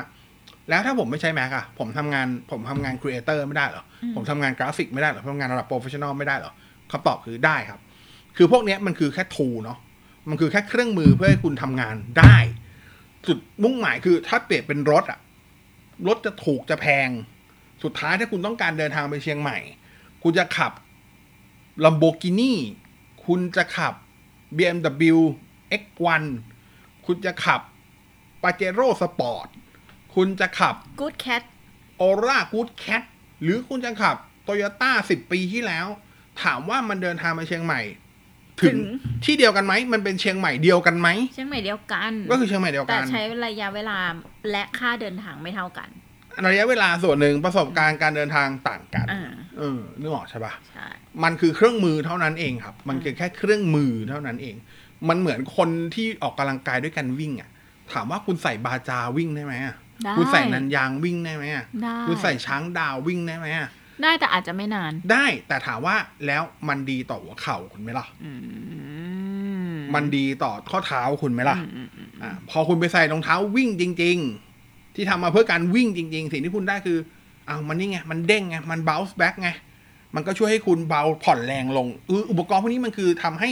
[0.70, 3.84] แล้วถ้าผมไม่ใช้ Mac อะผมทำงานผมทำงาน creator ไม่ได้เหรอ
[4.16, 6.54] ผมทำงานกราฟิกไม่ได้เหรอผมทำงานระดับ professional ไม่ได้เหรอ
[6.92, 7.80] คำตอบคือได้ครับ
[8.38, 9.78] คือพวกเนี้ยมันคือแค่ tool เนาะ
[10.30, 12.36] มันคือแค่เครื่องมือเพื่อให้คุณทำงานได้
[13.28, 15.20] จุดมุ่งหมายคือถ้าเปรียบเป็นรถอะ
[16.08, 17.10] รถจะถูกจะแพง
[17.84, 19.58] สุดท้ายถ้าคุณต้องการเดินทางไปเชียงใหม่
[20.24, 20.72] คุณจะขับ
[21.84, 22.54] Lamborghini
[23.26, 23.94] คุณจะขับ
[24.58, 25.18] BMW
[25.82, 26.24] X1
[27.06, 27.62] คุณจะขับ
[28.44, 29.48] Pajero Sport
[30.16, 31.44] คุณจะขับ Good Cat
[32.02, 33.04] Aura Good Cat
[33.42, 34.16] หรือคุณจะขับ
[34.48, 35.88] Toyota 10 ปีที่แล้ว
[36.44, 37.82] ถามว่ามันเดินทางไปเชียงใหม่
[38.62, 38.80] ถึงถึง
[39.26, 43.98] ที่เดียวกันไหม มันเป็นเชียงใหม่เดียวกันไหม เชียงใหม่เดียวกัน ก็คือเชียงใหม่เดียวแต่กันใช้ระยะเวลา
[44.52, 45.90] และค่าเดินทางไม่เท่ากัน
[46.48, 49.24] ระยะเวลาส่วนหนึ่งประสบการณ์การเดินทางต่างกันอ่า
[49.58, 50.88] เออนึกออกใช่ปะใช่
[51.24, 54.56] มันคือเครื่องมือเท่านั้นเองครับ มันคือแค่เครื่องมือเท่านั้นเอง
[55.10, 57.50] มันเหมือนคนที่ออกกำลังกายด้วยกันวิ่งอะ
[57.94, 63.70] ถามว่าคุณใส่บาจาวิ่งได้ไหมอะได้คุณใส่นันยางวิ่งได้ไหมอะได้คุณใส่ช้างดาววิ่งได้ไหมอะ
[64.04, 65.96] ได้แต่อาจจะไม่นาน ได้แต่ถามว่า
[66.28, 68.32] แล้วมันดีต่อหัวเข่าคุณไหมล่ะอื
[69.74, 74.18] มมันดีต่อข้อเท้าคุณไหมล่ะอืมอืมอืมอ่าพอคุณไปใส่รองเท้าวิ่งจริง
[74.58, 76.98] ๆ ที่ทำมาเพื่อการวิ่งจริง ๆ สิ่งที่คุณได้คือ
[77.48, 79.50] อ้าวมันนี่ไง มันเด้งไง มัน bounce back ไง
[80.16, 83.50] มันก็ช่วยให้คุณเบาผ่อนแรงลงเอออุปกรณ์พวกนี้มันคือทำให้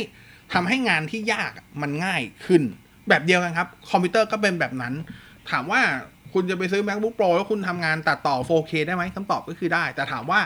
[0.53, 2.61] ทำให้งานที่ยากอะมันง่ายขึ้น
[3.09, 4.93] แบบเดียวกันครับ คอมพิวเตอร์ก็เป็นแบบนั้น
[5.51, 5.81] ถามว่า
[6.33, 10.39] คุณจะไปซื้อ MacBook Pro แล้วคุณทำงานตัดต่อ 4K ได้ไหมคำตอบก็คือได้ แต่ถามว่า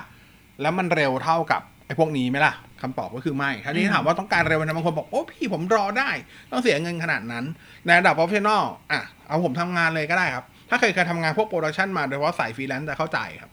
[0.61, 6.09] แล้วมันเร็วเท่ากับไอ้พวกนี้ไหมล่ะคำตอบก็คือไม่ทีนี้ถามว่าต้องการเร็วนะบางคนบอก โอ้พี่ผมรอได้
[6.51, 7.45] ต้องเสียเงินขนาดนั้น
[7.85, 13.51] ในระดับ professional อะ เอาผมทำงานเลยก็ได้ครับ ถ้าเคยเคยทำงานพวก production มาโดยเฉพาะสายฟรีแลนซ์จะเข้าใจครับ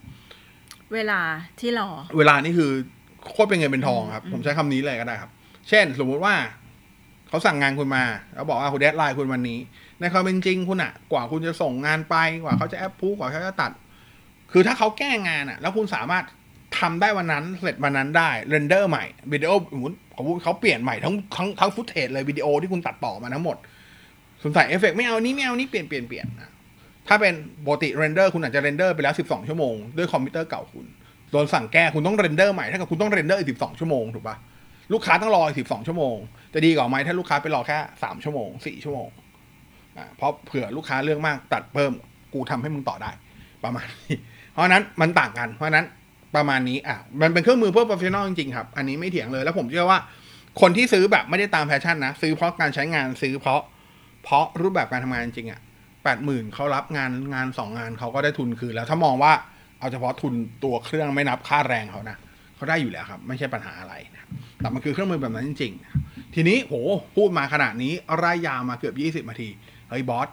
[0.94, 1.20] เวลา
[1.61, 2.70] ที่รอ เวลานี่คือ
[3.31, 5.31] โคตรเป็นเงินเป็นทองครับ ผมใช้คำนี้เลยก็ได้ครับ
[5.68, 6.35] เช่น สมมุติว่า
[7.29, 9.59] เขาสั่งงานคุณมาแล้วบอกว่าคุณ deadline คุณวันนี้
[10.00, 13.72] ในความเป็นจริงคุณอะกว่าคุณจะส่งงานไปกว่าเขาจะแอปพูกว่าเขาจะตัด
[14.53, 16.24] คือถ้าเขาแก้งานอะแล้วคุณสามารถ
[16.79, 23.57] ทำได้วันนั้นเสร็จวันนั้นได้ render ใหม่วิดีโอสมมติเขาเขาเปลี่ยนใหม่ทั้งทั้งทั้ง footage เลยวิดีโอที่คุณตัดต่อมาทั้งหมด
[24.42, 26.50] คุณใส่เอฟเฟกต์ไม่เอานี้ไม่เอานี้เปลี่ยนเปลี่ยนเปลี่ยนนะ
[27.09, 30.87] ถ้าเป็นปกติ render คุณอาจจะ render ไปแล้ว 12 ชั่วโมง ด้วยคอมพิวเตอร์เก่าคุณ
[31.33, 34.37] โดนสั่งแก้คุณต้อง render ใหม่ถ้าเกิดคุณต้อง render อีก 12 ชั่วโมงถูกปะ
[34.93, 36.17] ลูกค้าต้องรออีก 12 ชั่วโมง
[36.55, 39.09] จะดีกว่าไหมถ้าลูกค้าไปรอแค่ 3 ชั่วโมง 4 ชั่วโมง
[39.97, 41.93] อ่าเพราะเผื่อลูกค้าเรื่องมากตัดเพิ่ม
[42.35, 43.11] กูทำให้มึงต่อได้
[43.64, 44.14] ประมาณนี้
[44.53, 45.87] เพราะนั้นมันต่างกัน เพราะนั้น
[46.37, 49.99] ประมาณนี้อะมันเป็นเครื่องมือเพื่อ professional จริงๆครับ อันนี้ไม่เถียงเลยแล้วผมเชื่อว่า
[50.61, 53.61] คนที่ซื้อแบบไม่ได้ตามแฟชั่นนะ ซื้อเพราะการใช้งานซื้อเพราะ
[54.25, 55.61] เพราะรูปแบบการทำงานจริงอะ
[56.05, 59.33] แปดหมื่นเขารับงานงานสองงานเขาก็ได้ทุนคืนแล้วถ้ามองว่า
[59.79, 62.17] เอาเฉพาะทุนตัวเครื่องไม่นับค่าแรงเขานะ
[62.57, 64.25] เขาได้อยู่แล้วครับ ไม่ใช่ปัญหาอะไรนะ
[64.59, 66.75] แต่มันคือเครื่องมือแบบนั้นจริงๆ ทีนี้โห
[67.17, 69.49] พูดมาขนาดนี้ร่ายยาวมาเกือบยี่สิบนาที
[69.90, 70.29] เฮ้ยบอส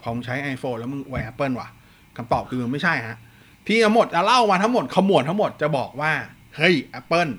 [0.00, 1.68] พอมึงใช้ iPhone แล้วมึงไวแอปเปิลว่ะ
[2.16, 3.16] คำตอบคือไม่ใช่ฮะ
[3.66, 6.12] ที่ทั้งหมดจะเล่ามาทั้งหมดขมวดทั้งหมดจะบอกว่า
[6.56, 7.32] เฮ้ย Apple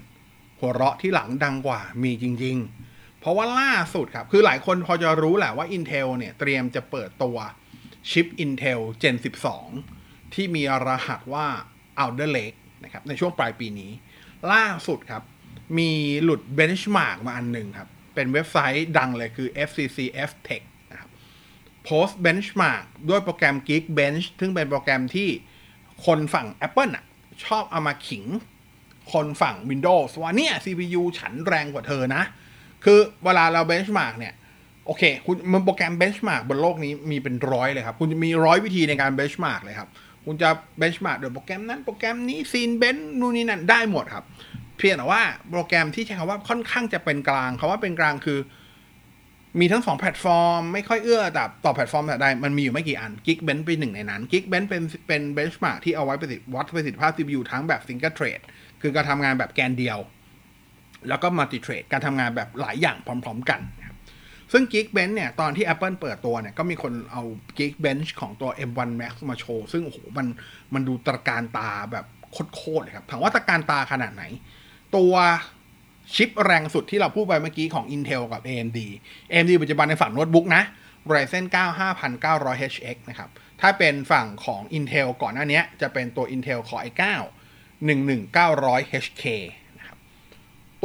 [0.59, 2.84] หัวเราะที่หลังดังกว่ามีจริง ๆ
[3.25, 7.37] เพราะว่าล่าสุดครับ คือหลายคนพอจะรู้แหละว่า Intel เนี่ย เตรียมจะเปิดตัว
[8.09, 9.15] ชิป Intel Gen
[9.75, 11.47] 12 ที่มีรหัสว่า
[12.03, 13.91] Alder Lake นะครับ ในช่วงปลายปีนี้
[14.51, 15.23] ล่าสุดครับ
[15.77, 15.91] มี
[16.23, 21.09] หลุด benchmark มาอันหนึ่งครับ เป็นเว็บไซต์ดังเลยคือ FCCF Tech นะครับ
[21.83, 25.29] โพสต์ benchmark ด้วยโปรแกรม Geekbench ซึ่งเป็นโปรแกรมที่
[26.05, 27.05] คนฝั่ง Apple อะ
[27.45, 28.25] ชอบเอามาขิง
[29.13, 32.23] คนฝั่ง Windows ว่าเนี่ย CPU ฉันแรงกว่าเธอนะ
[32.85, 34.33] คือเวลาเรา benchmark เนี่ย
[34.85, 39.89] โอเค คุณมันโปรแกรม benchmark บนโลกนี้มีเป็นร้อยเลยครับ คุณจะมีร้อยวิธีในการ benchmark เลยครับ
[40.25, 44.25] คุณจะ benchmark โดยโปรแกรมนั้นโปรแกรมนี้ Cinebench นู่นนี่นั่นได้หมดครับ
[44.77, 48.39] เพียงแต่ว่าโปรแกรมที่ใช้คำว่าค่อนข้างจะเป็นกลางคำว่าเป็นกลางคือ
[49.59, 58.41] มีทั้งสองแพลตฟอร์ม ไม่ค่อยเอื้อแต่ต่อแพลตฟอร์มแต่ใดมันมีอยู่ไม่กี่อัน Geekbench เป็นหนึ่งในนั้น Geekbench เป็นเป็นเบนช์มาร์กที่เอาไว้ประสิทธิวัดประสิทธิภาพ CPU ทั้งแบบ Single Thread
[58.81, 59.97] คือการทำงานแบบแกนเดียว
[61.09, 63.97] แล้วก็ Multi Thread การทำงานแบบหลายอย่างพร้อม ๆ กันนะครับ
[64.51, 67.23] ซึ่ง Geekbench เนี่ย ตอนที่ Apple เปิดตัวเนี่ย ก็มีคนเอา
[67.57, 70.27] Geekbench ของตัว M1 Max มาโชว์ ซึ่งโอ้โหมัน
[70.73, 72.05] มันดูตระการตาแบบ
[72.55, 74.23] โคตรๆเลยครับถามว่าตระการตาขนาดไหน
[74.95, 75.13] ตัว
[76.15, 78.79] ชิปแรงสุดที่เราพูดไปเมื่อกี้ของ Intel กับ AMD
[79.31, 80.63] AMD ปัจจุบันในฝั่งโน้ตบุ๊กนะ
[81.11, 81.57] Ryzen 9
[82.01, 83.29] 5900HX นะครับ
[83.61, 87.03] ถ้าเป็นฝั่งของ Intel ก่อนหน้านี้จะเป็นตัว Intel Core i9
[87.87, 89.23] 11900HK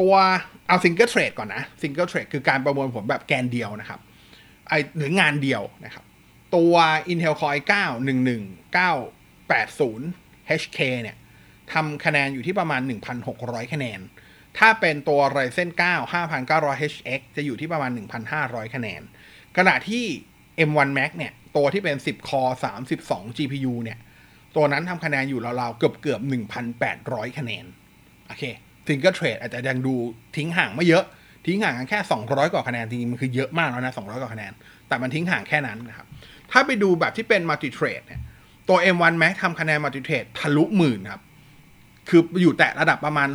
[0.00, 4.00] นะครับตัวเอา Single Thread ก่อนนะ Single Thread คือการประมวลผลแบบแกนเดียวนะครับ
[4.68, 6.04] ไอหรืองานเดียวนะครับ
[6.56, 6.74] ตัว
[7.12, 7.74] Intel Core i9
[8.08, 11.16] 11980HK เนี่ย
[11.72, 12.80] ทำคะแนนอยู่ที่ประมาณ
[13.26, 14.00] 1,600 คะแนน
[14.58, 15.82] ถ้าเป็นตัว Ryzen 9
[16.12, 17.90] 5900HX จะอยู่ที่ประมาณ
[18.32, 19.00] 1,500 คะแนน
[19.56, 20.04] ขณะที่
[20.68, 22.42] M1 Max เนี่ย ตัวที่เป็น 10 คอ
[22.90, 23.98] 32 GPU เนี่ย
[24.56, 26.20] ตัวนั้นทำคะแนนอยู่ราวๆ เกือบเกือบ
[26.80, 27.64] 1,800 คะแนน
[28.26, 28.44] โอเค
[28.90, 29.94] Single Trade อาจจะยังดู
[30.36, 31.04] ทิ้งห่างไม่เยอะ
[31.46, 34.52] ทิ้งห่างกันแค่ 200 กว่าคะแนนจริงๆมันคือเยอะมากแล้วนะ 200 กว่าคะแนน
[34.88, 36.06] แต่มันทิ้งห่างแค่นั้นนะครับ
[36.50, 38.20] ถ้าไปดูแบบที่เป็น Multi Trade เนี่ย
[38.68, 41.22] ตัว M1 Max ทำคะแนน Multi Trade ทะลุหมื่นครับ
[42.08, 43.28] คืออยู่แต่ระดับประมาณ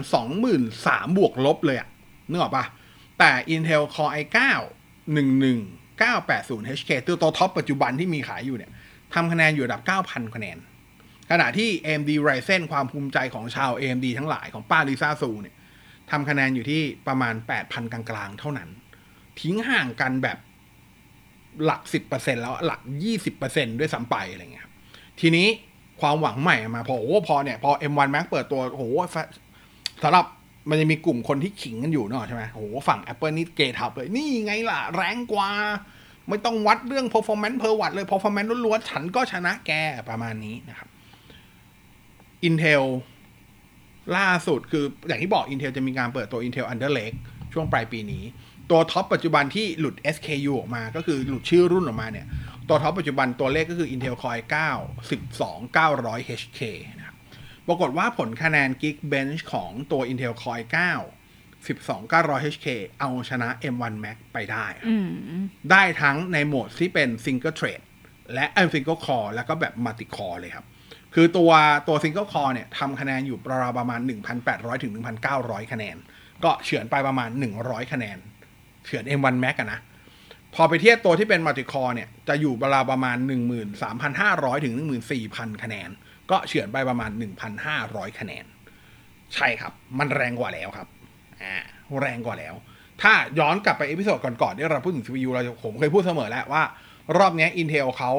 [0.55, 1.87] 23,000บวกลบเลยอะ
[2.29, 2.65] นึกออกปะ
[3.19, 4.39] แต่ Intel Core i9
[5.15, 8.71] 11980HK ตัวตัวท็อปปัจจุบันที่มีขายอยู่เนี่ย
[9.13, 10.57] ทำคะแนนอยู่ระดับ 9,000 คะแนน
[11.31, 15.55] ขณะที่ AMD Ryzen ความภูมิใจของชาว AMD ทั้งหลายของป้าลิซ่าซูเนี่ย
[16.11, 17.33] ทำคะแนนอยู่ที่ประมาณ
[17.63, 18.69] 8,000 กลางๆ เท่านั้น
[19.39, 20.37] ทิ้งห่างกันแบบ
[21.65, 22.81] หลัก 10%แล้วหลัก
[23.29, 24.73] 20%ด้วยซ้ำไปอะไรเงี้ยครับ
[25.19, 25.47] ทีนี้
[26.01, 28.85] ความหวังใหม่มาพอโอ้โหพอเนี่ย พอ M1 Max เปิดตัวโอ้โห
[30.03, 30.25] สำหรับ
[30.69, 35.49] มันจะมีกลุ่มคนที่ขิงกันอยู่เนอะใช่ไหมโอ้โหฝั่ง Apple นี่เกทับเลย นี่ไงล่ะ แรงกว่า
[36.29, 39.71] ไม่ต้องวัดเรื่อง performance per watt เลย performance ล้วนๆฉันก็ชนะแก
[40.09, 40.89] ประมาณนี้นะครับ
[42.47, 42.83] Intel
[44.17, 47.17] ล่าสุดคืออย่างที่บอก Intel จะมีการเปิดตัว Intel Under Lake
[47.53, 48.23] ช่วงปลายปีนี้
[48.69, 52.27] ตัวท็อปปัจจุบันที่หลุด SKU ออกมา ก็คือหลุดชื่อรุ่นออกมาเนี่ย
[52.69, 54.55] ตัวท็อปปัจจุบันตัวเลขก็คือ Intel Core i9
[55.09, 56.61] 12900HK
[56.97, 57.15] นะครับ
[57.67, 60.77] ปรากฏว่าผลคะแนน Geekbench ของตัว Intel Core i9
[61.65, 62.67] 12900HK
[62.99, 65.07] เอาชนะ M1 Max ไปได้ครับอืม
[65.71, 67.81] ได้ทั้งในโหมดที่เป็น Single Thread
[68.33, 70.65] และเออ Single Core แล้วก็แบบ Multi Core เลยครับ
[71.15, 71.51] คือตัว
[71.87, 73.99] ตัว Single Core เนี่ยทำคะแนนอยู่ราวประมาณ
[74.41, 74.93] 1,800 ถึง
[75.31, 75.95] 1,900 คะแนน
[76.43, 77.29] ก็เฉือนไปประมาณ
[77.61, 78.17] 100 คะแนน
[78.85, 79.79] เฉือน M1 Max อะนะ
[80.55, 83.17] พอไปเทียบตัวที่เป็น Multi Core เนี่ย จะอยู่ราวประมาณ
[83.91, 84.75] 13,500 ถึง
[85.19, 85.89] 14,000 คะแนน
[86.31, 87.11] ก็เฉือนไปประมาณ
[87.65, 88.45] 1,500 คะแนน
[89.33, 90.87] ใช่ครับ มันแรงกว่าแล้วครับ
[91.43, 91.55] อ่า
[92.01, 92.53] แรงกว่าแล้ว
[93.01, 96.63] ถ้าย้อนกลับไป episode ก่อนๆที่เราพูดถึง CPU เราผมเคยพูดเสมอแล้วว่า
[97.17, 98.11] รอบนี้ Intel เขา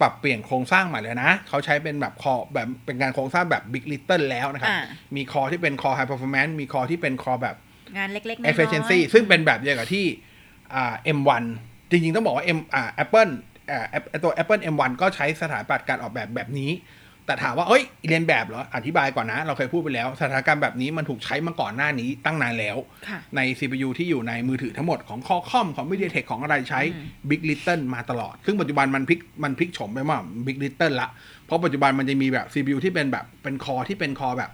[0.00, 4.80] ปรับเปลี่ยนโครงสร้างใหม่เลยนะ เขาใช้เป็นแบบ core แบบเป็นการโครงสร้างแบบ Big Little แล้วนะครับ อ่า
[5.16, 7.56] มีคอที่เป็นคอ High Performance มีคอที่เป็นคอแบบ
[7.96, 10.06] งานเล็กๆน้อยๆ efficiency ซึ่งเป็นแบบเดียวกับที่
[10.74, 11.44] อ่า M1
[11.90, 13.30] จริงๆ ต้องบอกว่า M อ่า Apple
[13.70, 16.70] อ่า App- ตัว Apple M1 ก็ใช้สถาปัตย์การออกแบบแบบนี้
[17.28, 22.76] แต่ถามว่าเอ้ยเรียนแบบเหรอ อธิบายก่อนนะ เราเคยพูดไปแล้ว สถานการณ์แบบนี้มันถูกใช้มาก่อนหน้านี้ตั้งนานแล้ว
[23.08, 26.80] ค่ะใน CPU ที่อยู่ในมือถือทั้งหมดของ Qualcomm ของ MediaTek ของอะไรใช้
[27.30, 31.08] Big Little มาตลอด ซึ่งปัจจุบันมันพลิกมันพลิกโฉมไปว่า Big Little ละ
[31.46, 34.50] เพราะปัจจุบันมันจะมีแบบ CPU ที่เป็นแบบเป็นคอที่เป็นคอแบบ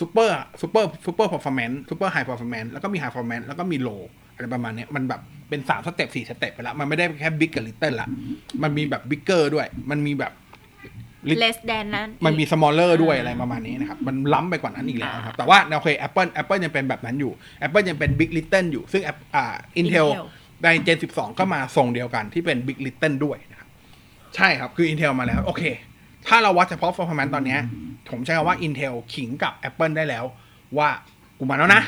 [0.00, 4.02] Super Super Super Performance Super High Performance แล้วก็มี High Performance แล้วก็มี Low
[4.34, 8.08] อะไรประมาณเนี้ยมันแบบเป็น3สเต็ป4สเต็ปไปแล้วมันไม่ได้แค่ Big กับ Little ละ
[8.62, 10.45] มันมีแบบ Bigger ด้วย มันมีแบบ Lit-
[11.42, 17.32] less than นั้น มันมี smaller ด้วยอ่าอะไรประมาณนี้นะครับ มันล้ำไปกว่านั้นอีกแล้วนะครับ แต่ว่าโอเค Apple Apple ยังเป็นแบบนั้นอยู่
[17.66, 20.26] Apple ยังเป็น Big Little อยู่ ซึ่ง App- อ่า Intel Intel
[20.64, 23.68] ใน Gen 12 ก็มาทรงเดียวกันที่เป็น Big Little ด้วยนะครับ
[24.36, 25.62] ใช่ครับ คือ Intel มาแล้ว โอเค
[26.26, 27.60] ถ้าเราวัดเฉพาะ performance ตอนเนี้ย
[28.10, 30.24] ผมใช้คำว่า Intel ขิงกับ Apple ได้แล้ว
[30.78, 30.88] ว่า
[31.38, 31.82] กูมาแล้วนะ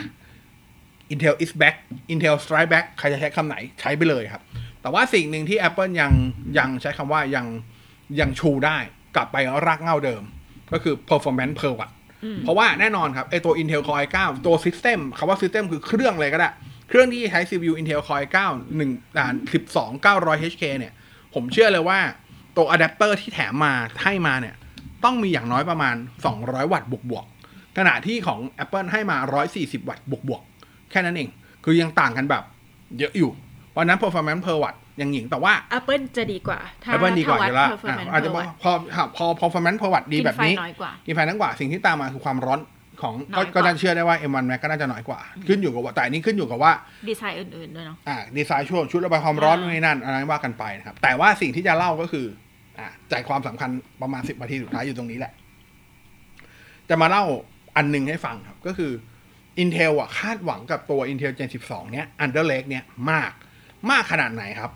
[1.12, 1.76] Intel is back
[2.12, 4.42] Intel strike back ใครจะใช้คำไหนใช้ไปเลยครับ
[4.82, 6.12] แต่ว่าสิ่งหนึ่งที่ Apple ยัง
[6.58, 7.46] ยังใช้คำว่ายัง
[8.20, 8.78] ยังชูได้
[9.16, 10.22] กลับไปรากเหง้าเดิม
[10.72, 11.92] ก็คือ performance per watt
[12.42, 16.50] เพราะว่าแน่นอนครับไอตัว Intel Core i9 ตัว system คำว่า system คือเครื่องเลยก็ได้
[16.88, 18.38] เครื่องที่ใช้ CPU Intel Core i9
[18.78, 19.26] 1อ่า
[19.62, 20.92] 12 900 HK เนี่ย
[21.34, 21.98] ผมเชื่อเลยว่า
[22.56, 24.54] ตัวอะแดปเตอร์ที่แถมมาให้มาเนี่ย
[25.04, 25.96] ต้องมีอย่างน้อยประมาณ
[26.34, 29.16] 200 วัตต์บวกๆขณะที่ของ Apple ให้มา
[29.52, 31.28] 140 วัตต์บวกๆแค่นั้นเอง
[31.64, 32.44] คือยังต่างกันแบบ
[32.98, 33.30] เยอะอยู่
[33.70, 38.72] เพราะฉะนั้น performance per watt ยังหญิงแต่ว่า Apple จะดีกว่าถ้า Apple ดีกว่าถ้อยู่แล้วด performance อะอาจจะ per watt พอ
[39.16, 42.60] พอ performance per watt ดีแบบนี้กินไฟน้อยกว่ากินไฟน้อยกว่าสิ่งที่ตามมาคือความร้อน
[43.02, 46.72] ของน้อยกว่าก็จะเชื่อได้ว่า M1 Max ก็น่าจะน้อยกว่า ขึ้นอยู่กับว่าแต่อันนี้ขึ้นอยู่กับว่า
[47.08, 52.26] ดีไซน์อื่นๆด้วยเนาะอ่าดีไซน์ช่วงชุดระบายความร้อนอ่านู่นนี่นั่นอะไรว่ากันไปนะครับ แต่ว่าสิ่งที่จะเล่าก็คือ
[52.78, 53.70] อ่าใจความสำคัญ
[54.02, 55.32] ประมาณสิบนาทีสุดท้ายอยู่ตรงนี้แหละ
[56.88, 57.24] จะมาเล่า
[57.76, 58.92] อันหนึงให้ฟังครับ ก็คือ
[59.62, 63.32] Intel อะคาดหวังกับตัว Intel Gen 12 เนี้ย Under Lake เนี้ยมาก
[63.90, 64.70] มากขนาดไหนครับ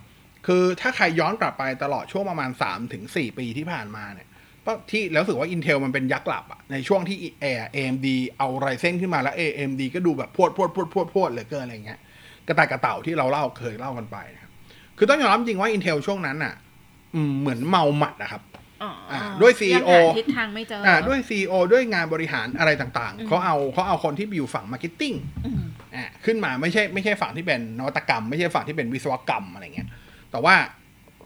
[0.47, 4.29] คือถ้าใครย้อนกลับไปตลอดช่วงประมาณ 3-4ถึง4ปีที่ผ่านมาเนี่ย
[4.67, 8.07] ก็ที่แล้วรู้สึกว่า Intel มันเป็นยักษ์หลับอะในช่วงที่ AMD
[8.39, 12.01] เอา Ryzen ขึ้นมาแล้ว AMD ก็ดูแบบพวดพวดพวดพวดพวดเหลือเกินอะไรเงี้ย
[12.49, 14.51] กระต่ายกับเต่าที่เราเล่าเคยเล่ากันไปนะครับ
[14.99, 16.55] คือต้องยอมรับจริงว่า Intel ช่วงนั้นน่ะ
[17.15, 18.43] อืมเหมือนเมาหมัดอะครับ
[18.83, 25.15] อ๋ออ่าด้วยยัง CEO หาทิศทางไม่เจอออ่าด้วย CEO ด้วยงานบริหารอะไรต่างๆเขาเอาเขาเอาคนที่อยู่ฝั่ง marketing
[25.47, 25.61] อืม
[25.95, 29.89] อ่าขึ้นมาไม่ใช่ไม่ใช่ฝั่งที่เป็นนวัตกรรม ไม่ใช่ฝั่งที่เป็นวิศวกรรมอะไรเงี้ย
[30.33, 30.55] แต่ว่า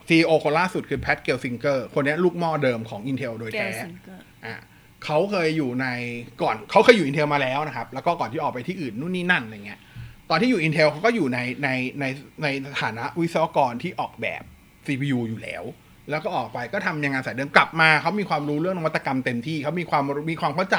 [0.08, 4.54] CEO คนล่าสุดคือ Pat Gelsinger คนเนี้ยลูกหม้อเดิมของ Intel โดย Pat Gelsinger อ่า
[5.04, 5.86] เขาเคยอยู่ใน
[6.42, 9.80] ก่อนเขาเคยอยู่ Intel มาแล้วนะครับ แล้วก็ก่อนที่ออกไปที่อื่นนู่นนี่นั่นอะไรเงี้ย
[10.30, 11.68] ตอนที่อยู่ Intel เขาก็อยู่ในใน
[12.00, 12.04] ใน
[12.42, 12.46] ใน
[12.80, 14.42] ฐานะวิศวกรที่ออกแบบ
[14.86, 15.64] CPU อยู่แล้ว
[16.10, 20.78] แล้วก็ออกไปก็ทำยังงานสายเดิมกลับมาเขามีความรู้เรื่องนวัตกรรมเต็มที่เขามีความมีความเข้าใจ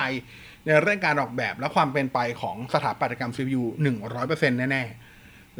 [0.65, 3.63] ในเรื่องการออกแบบและความเป็นไปของสถาปัตยกรรม CPU
[4.11, 5.06] 100%แน่ๆ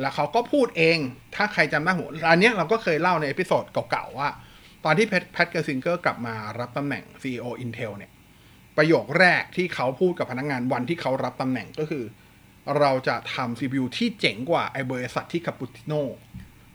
[0.02, 0.98] แล้วเขาก็พูดเอง
[1.36, 4.30] ถ้าใครจำได้หัวอันนี้เราก็เคยเล่าใน episode เก่าๆว่า
[4.86, 8.12] ตอนที่ Pat Pat Gelsinger กลับมารับตำแหน่ง CEO Intel เนี่ย
[8.78, 12.04] ประโยคแรกที่เขาพูดกับพนักงานวันที่เขารับตำแหน่งก็คือ
[12.80, 16.02] เราจะทำ CPU ที่เจ๋งกว่าไอ้บริษัทที่ Cupertino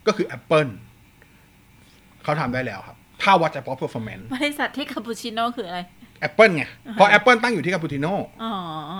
[0.06, 0.72] ก็คือ Apple
[2.22, 5.80] เขาทำได้แล้วครับ ถ้าวัดจาก performance บริษัทที่คาปูชิโน่คืออะไร
[6.28, 8.06] Apple ไงเพราะ Apple ตั้งอยู่ที่ Cupertino
[8.42, 8.52] อ๋อ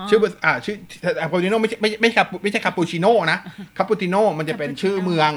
[0.09, 0.75] ชื่อบริษัทอ่าชื่อ
[1.21, 3.39] Cupertino ไม่ใช่ไม่ใช่ไม่ใช่ไม่ใช่คาปูชิโน่นะ
[3.77, 5.31] Cupertino มันจะเป็นชื่อเมือง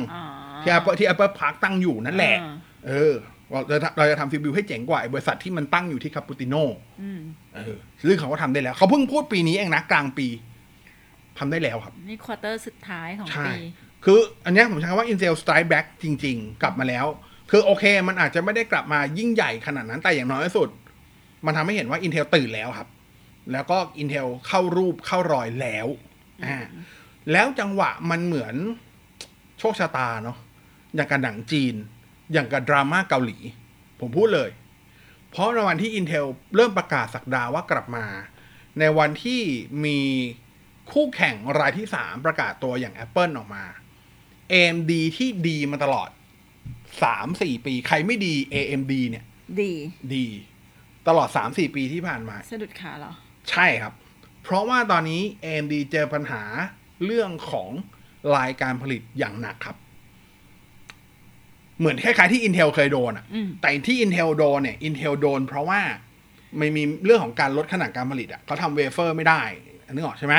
[0.63, 2.55] ที่ Apple ที่ Apple Park ตั้งอยู่นั่นแหละอ่า
[2.87, 3.15] เออ
[3.69, 6.55] เราจะเราจะทำ CPU ให้เจ๋งกว่าไอ้บริษัทที่มันตั้งอยู่ที่ Cupertino
[7.03, 7.21] อืม
[7.55, 7.77] เออ
[8.09, 10.29] ซึ่งเขาก็ทำได้แล้ว เขาเพิ่งพูดปีนี้เองนะกลางปี
[11.39, 13.55] ทำได้แล้วครับ นี่ quarter สุดท้ายของใช่ปี
[14.05, 17.07] คืออันเนี้ยผมใช้คำว่า Intel Strike Back จริง ๆ กลับมาแล้ว
[17.51, 20.69] คือโอเค มันอาจจะไม่ได้กลับมายิ่งใหญ่ขนาดนั้นแต่อย่างน้อยที่สุด
[21.47, 22.89] มันทำให้เห็นว่า Intel ตื่นแล้วครับ
[23.53, 25.87] แล้วก็ Intel เข้ารูปเข้ารอยแล้ว
[26.45, 26.57] อ่า
[27.33, 28.55] แล้วจังหวะมันเหมือน
[29.59, 30.39] โชคชะตาเนาะ
[30.95, 31.75] อย่างกับหนังจีน
[32.33, 33.39] อย่างกับดราม่าเกาหลี
[34.01, 34.51] ผมพูดเลย
[35.31, 38.07] เพราะในวันที่ Intel เริ่มประกาศสักดาว่ากลับมา
[38.79, 39.41] ในวันที่
[39.85, 39.99] มี
[40.93, 43.65] คู่แข่งรายที่ 3 ประกาศตัวอย่าง Apple ออกมา
[44.53, 46.09] AMD ที่ดีมาตลอด
[47.07, 49.25] 3-4 ปี ใครไม่ดี AMD เนี่ย
[49.61, 49.71] ดี
[50.15, 50.27] ดี
[51.09, 53.13] ตลอด 3-4 ปีที่ผ่านมา สะดุดขาเหรอ
[53.51, 53.93] ใช่ครับ
[54.43, 56.43] เพราะว่าตอนนี้ AMD เจอปัญหา
[57.05, 57.69] เรื่องของ
[58.37, 59.77] รายการผลิตอย่างหนักครับ
[61.79, 65.81] เหมือนคล้ายๆที่ Intel เคยโดนอะอืม แต่ที่ Intel โดนเนี่ย Intel โดนเพราะว่า
[66.59, 69.43] ไม่มีเรื่องของการลดขนาดการผลิตอะเขาทำเวเฟอร์ไม่ได้
[69.93, 70.35] นึกออกใช่ไหม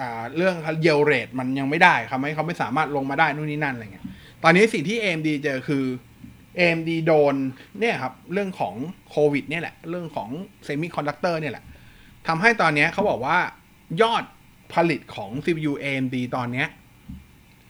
[0.00, 4.06] อ่าเรื่องเยลเรทมันยังไม่ได้ทำให้เขาไม่สามารถลงมาได้นู่นนี่นั่นอะไรเงี้ย
[4.42, 5.84] ตอนนี้สิ่งที่ AMD เจอคือ
[6.58, 7.34] AMD โดน
[7.80, 8.74] เนี่ยครับเรื่องของ
[9.10, 10.28] โควิดเนี่ยแหละ เรื่องของ
[10.64, 11.64] เซมิคอนดักเตอร์เนี่ยแหละ
[12.26, 13.38] ทำให้ตอนเนี้ยเขาบอกว่า
[14.02, 14.24] ยอด
[14.74, 16.68] ผลิตของ CPU AMD ตอนเนี้ย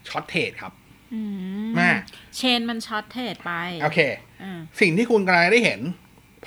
[0.08, 0.72] shortage ครับ
[1.14, 1.20] อื
[1.64, 1.90] มแม่
[2.36, 3.98] เชนมัน shortage ไป โอเค
[4.42, 5.80] อ่าสิ่งที่คุณกำลังได้เห็น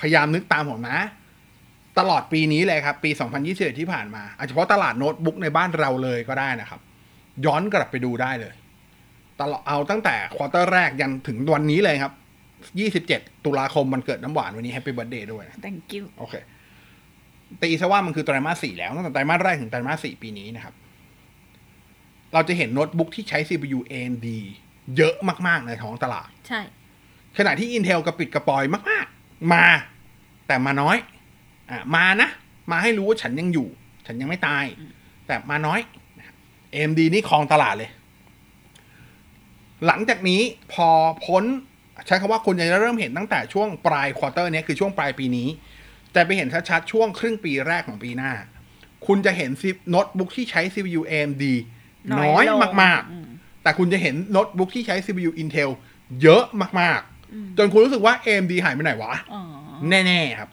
[0.00, 1.00] พยายามนึกตามผมนะ
[1.98, 3.10] ตลอดปีนี้เลยครับ ปี
[3.44, 6.80] 2021 ที่ผ่านมาอาจจะเฉพาะตลาดโน้ตบุ๊กในบ้านเราเลยก็ได้นะครับ
[7.44, 8.54] ย้อนกลับไปดูได้เลย
[9.40, 12.12] ตลอดเอาตั้งแต่ quarter แรกยันถึงวันนี้เลยครับ
[13.06, 16.34] 27ตุลาคมมันเกิดน้ำหวานวันนี้ happy birthday ด้วยนะ thank you โอเค
[17.62, 20.74] ตีซะว่ามันคือไตรมาสสี่แล้วตั้งแต่ไตรมาสแรกถึงไตรมาสสี่ปีนี้นะครับ
[22.34, 24.26] เราจะเห็นโน้ตบุ๊กที่ใช้ CPU AMD
[24.96, 25.14] เยอะ
[25.46, 26.60] มาก ๆ ในท้องตลาด ใช่
[27.38, 29.64] ขณะที่ Intel กระปิดกระปอยมาก ๆ มา
[30.46, 30.96] แต่มาน้อย
[31.70, 32.28] อะมานะ
[32.70, 33.68] มาให้รู้ว่าฉันยังอยู่
[34.06, 34.64] ฉันยังไม่ตาย
[35.26, 35.80] แต่มาน้อย
[36.74, 37.90] AMD นี่ครองตลาดเลย
[39.86, 40.40] หลังจากนี้
[40.72, 40.88] พอ
[41.24, 41.44] พ้น
[42.06, 45.48] ใช้คำว่าคุณจะเริ่มเห็นตั้งแต่ช่วงปลายควอเตอร์เนี้ยคือช่วงปลายปีนี้
[46.12, 48.32] แต่ไปเห็นชัดๆช่วงครึ่งปีแรกของปีหน้า
[49.06, 51.44] คุณจะเห็นซิโน้ตบุ๊กที่ใช้ CPU AMD
[52.20, 55.70] น้อยลงมากอืมๆแต่คุณจะเห็นโน้ตบุ๊กที่ใช้ CPU Intel
[56.22, 56.44] เยอะ
[56.80, 59.42] มากๆ จนคุณรู้สึกว่า AMD หายไปไหนวะอ๋อ
[59.90, 60.50] แน่ ๆ ครับ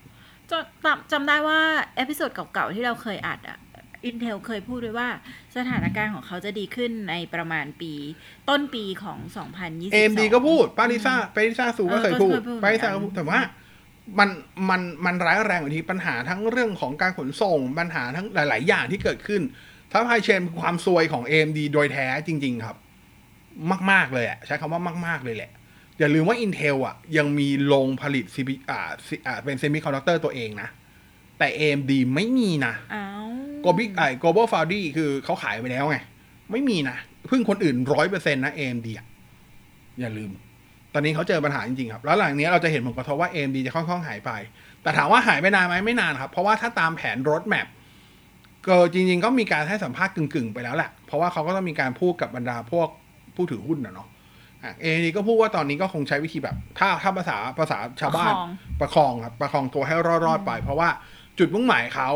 [0.52, 1.60] จำจำจำได้ว่า
[1.96, 3.58] episode เก่าๆ ที่เราเคยอัดอะ
[4.10, 5.10] Intel เคยพูดด้วยว่า
[5.58, 7.94] สถานการณ์ของเขาจะดีขึ้นในประมาณปี
[8.50, 9.18] ต้นปีของ
[9.58, 13.40] 2022 AMD ก็พูดป้าลิซ่าป้าลิซ่าซูก็เคยพูดเออก็เคยพูดป้าลิซ่าก็พูดเหมือนกันแต่ว่า
[14.20, 14.30] มัน
[14.70, 19.42] มันมันร้ายแรงกว่านี้ปัญหาทั้งเรื่องของการขนส่งปัญหาทั้งหลาย ๆ อย่างที่เกิดขึ้น
[19.92, 22.78] supply chain ความซวยของ AMD โดยแท้จริง ๆ ครับ
[23.92, 25.52] มาก ๆ เลยอะใช้คำว่ามาก ๆ เลยแหละ
[26.00, 30.70] อย่าลืมว่า Intel อะ ยังมีโรงผลิต CP อ่า C- อ่าเป็นเซมิคอนดักเตอร์ตัวเองนะ
[31.38, 33.28] แต่ AMD ไม่มีนะอ้าว
[33.64, 35.98] Global ไอ้ Global Foundry คือเขาขายไปแล้วไง
[36.52, 36.98] ไม่มีนะ
[37.28, 39.06] พึ่งคนอื่นร้อยเปอร์เซ็นต์นะ AMD อะ
[40.00, 40.32] อย่าลืม
[40.94, 44.32] ตอนนี้เขาเจอปัญหาจริงๆครับ แล้วหลังนี้เราจะเห็นผลกระทบว่า AMD จะค่อนข้างหายไป
[44.84, 47.68] แต่ถามว่าหายไปนานไหมไม่นานครับ เพราะว่าถ้าตามแผน road map
[48.68, 52.88] ก็จริงๆก็มีการให้สัมภาษณ์กึ่งๆ ไปแล้วแหละ เพราะว่าเขาก็ต้องมีการพูดกับบรรดาพวก
[53.36, 54.08] ผู้ถือหุ้นนะเนาะ
[54.64, 58.34] อะ AMD ก็พูดว่าตอนนี้ก็คงใช้วิธีแบบ ถ้าถ้าภาษาภาษาชาวบ้าน
[58.82, 59.96] ประคองประคองครับประคองตัวให้
[60.26, 60.90] รอดๆไป เพราะว่า
[61.40, 62.10] จุดมุ่งหมายเขา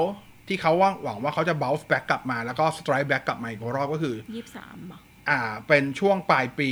[0.47, 6.71] ที่เขาว่าหวังว่าเขาจะ bounce back กลับมา แล้วก็ strike back กลับมาอีกรอบก็คือยี่สิบสามบอกอ่า เป็นช่วงปลายปี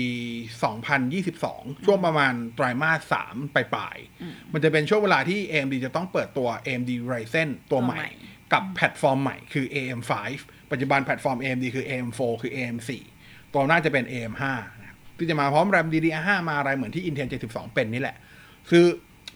[0.73, 8.11] 2022 ช่วงประมาณไตรมาส3ปลายอืมๆมันจะเป็นช่วงเวลาที่ AMD จะต้องเปิดตัว AMD Ryzen ตัวใหม่ตัวใหม่
[8.53, 10.11] กับแพลตฟอร์มใหม่คือ AM5
[10.71, 12.89] ปัจจุบันแพลตฟอร์ม AMD คือ AM4 คือ AM4
[13.53, 14.43] ตัวน่าจะเป็น AM5
[14.79, 18.17] นะครับที่จะมาพร้อม RAM DDR5 มาอะไรเหมือนที่ Intel 72 เป็นนี่แหละ
[18.69, 18.85] คือ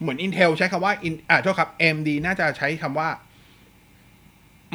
[0.02, 3.10] เหมือน Intel ใช้คำว่า In อ่าโทษครับ AMD น่าจะใช้คำว่า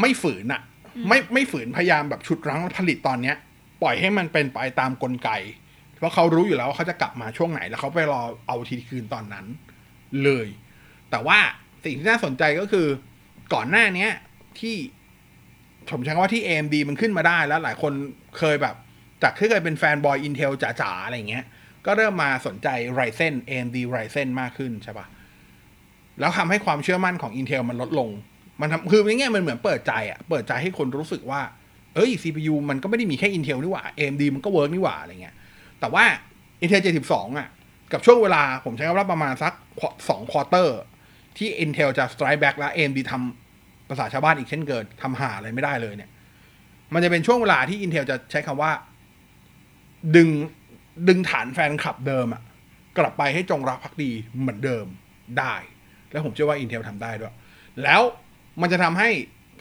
[0.01, 0.63] ไม่ฝืนอะ
[1.09, 3.37] ไม่ไม่ฝืนพยายามแบบฉุดรั้งผลิตตอนเนี้ย
[3.83, 5.31] ปล่อยให้มันเป็นไปตามกลไก
[5.99, 9.47] เพราะเขารู้อยู่แล้วว่าเขาจะกลับมาช่วงไหน แล้วเขาไปรอเอาทีคืนตอนนั้น
[10.25, 10.49] เลย
[11.11, 11.39] แต่ว่า
[11.85, 12.87] สิ่งที่น่าสนใจก็คือ
[13.55, 14.11] ก่อนหน้าเนี้ย
[14.61, 14.77] ที่
[15.91, 17.93] ผมใช้คำว่าที่ AMD มันขึ้นมาได้แล้วหลายคน
[18.39, 18.75] เคยแบบ
[19.23, 21.45] จากที่เคยเป็นแฟนบอย Intel จ๋าๆ อะไรเงี้ย
[21.87, 25.07] ก็เริ่มมาสนใจ Ryzen AMD Ryzen มากขึ้นใช่ปะ
[26.21, 28.09] แล้วทำให้ความเชื่อมั่นของ Intel มันลดลง
[28.61, 31.41] มันทำคือในแง่มันเหมือนเปิดใจอะเปิดใจให้คนรู้สึกว่า
[31.95, 35.35] เอ้ย CPU มันก็ไม่ได้มีแค่ Intel นี่หว่า AMD มันก็เวิร์กนี่หว่าอะไรเงี้ย
[35.81, 36.05] แต่ว่า
[36.63, 37.49] Intel 72อะ
[37.93, 39.53] กับช่วงเวลาผมใช้คำว่าประมาณสัก
[40.09, 40.81] สองควอเตอร์
[41.37, 46.11] ที่ Intel จะ strike back แล้ว AMD ทำภาษาชาวบ้านอีกเช่นเกินทำหาอะไรไม่ได้เลยเนี่ย
[46.95, 48.71] มันจะเป็นช่วงเวลาที่ Intel จะใช้คำว่า
[50.17, 50.29] ดึง
[51.09, 52.43] ดึงฐานแฟนคลับเดิมอะ
[52.99, 54.87] กลับไปให้จงรักภักดีเหมือนเดิม
[55.39, 55.55] ได้
[56.11, 57.35] แล้วผมเชื่อว่า Intel ทำได้ด้วย
[57.83, 58.03] แล้ว
[58.61, 59.09] มันจะทำให้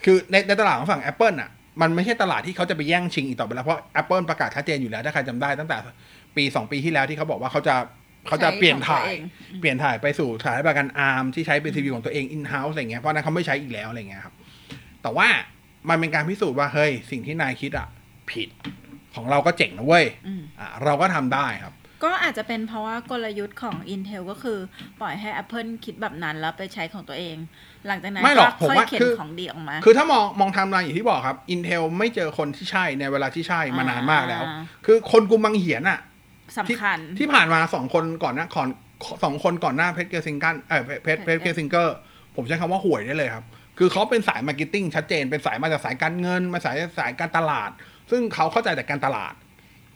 [0.04, 5.76] คือในในตลาดของฝั่ง Apple อะมันไม่ใช่ตลาดที่เขาจะไปแย่งชิงอีกต่อไปแล้ว เพราะ Apple ประกาศชัดเจนอยู่แล้ว ถ้าใครจำได้ตั้งแต่
[6.36, 7.74] ปี 2 ปีที่แล้วที่เขาบอกว่าเขาจะ
[8.28, 9.22] เขาจะใช้เปลี่ยนของตัวถ่ายเอง
[9.60, 14.34] เปลี่ยนถ่ายไปสู่สถายประกัน ARM ที่ใช้เป็น CPU ของตัวเอง in-house อะไรเงี้ยเพราะฉะนั้นเขาไม่ใช้อีกแล้วอะไรเงี้ยครับ
[15.02, 15.28] แต่ว่า
[15.88, 17.88] มันเป็นการพิสูจน์ว่าเฮ้ยสิ่งที่นายคิดอะ
[18.30, 18.48] ผิด
[19.14, 24.58] ของเราก็เจ๋งนะเว้ยอืมอะเราก็ทำได้ครับ ก็อาจจะเป็นเพราะว่ากลยุทธ์ของ Intel ก็คือ
[25.00, 27.36] ปล่อยให้ Apple คิดแบบนั้นแล้วไปใช้ของตัวเอง
[27.88, 35.98] หลังจากนั้นไม่หรอกก็ผมค่อยว่าเข็นคือของดีออกมา คือถ้ามองมองไทม์ไลน์อย่างที่บอกครับ Intel ไม่เจอคนที่ใช่ในเวลาที่ใช่มานานมากแล้วอ่าคือคนกลุ่มบางเหียนอะ
[36.58, 38.68] สำคัญที่ที่ผ่านมาสองคนก่อนหน้าก่อน
[39.24, 41.94] สองคนก่อนหน้าเพชรเกอร์ซิงกันเออเพชรเพชรเกอร์ซิงเกอร์
[42.36, 43.44] ผมใช้คำว่าห่วยได้เลยครับ
[43.78, 47.70] คือเขาเป็นสาย marketing ชัดเจน เป็นสายมาจากสายการเงิน มาสายสายการตลาด
[48.10, 49.34] ซึ่งเขาเข้าใจแต่การตลาด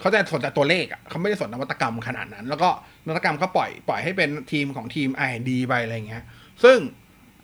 [0.01, 2.69] เขาจะสนใจตัวเลขอะเขาไม่ได้สนนวัตกรรมขนาดนั้น แล้วก็
[3.07, 6.25] นวัตกรรมก็ปล่อยปล่อยให้เป็นทีมของทีม R&D ไปอะไรเงี้ย
[6.65, 6.79] ซึ่ง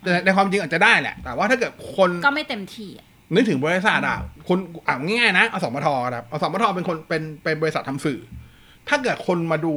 [0.05, 8.19] ในในความจริงอาจจะได้แหละ แต่ว่าถ้าเกิดคนก็ไม่เต็มที่อะนึกถึงบริษัทอะคุณอ่าง่ายๆนะอสมทครับอสมทเป็นคนเป็นเป็นบริษัททำสื่อ
[8.89, 9.73] ถ้าเกิดคนมาดู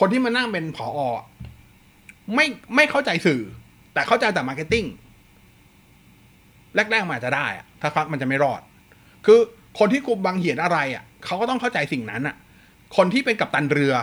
[0.00, 1.24] คนที่มานั่งเป็นผออะ
[2.34, 3.40] ไม่ไม่เข้าใจสื่อ
[3.94, 4.84] แต่เข้าใจแต่ marketing
[6.74, 8.60] แรกๆมันอาจจะได้อะถ้ามันจะไม่รอด
[9.26, 9.38] คือ
[9.78, 12.36] คนที่คุมบางเหียนอะไรอะเขาก็ต้องเข้าใจสิ่งนั้นอะ
[12.96, 13.94] คนที่เป็นกัปตันเรือ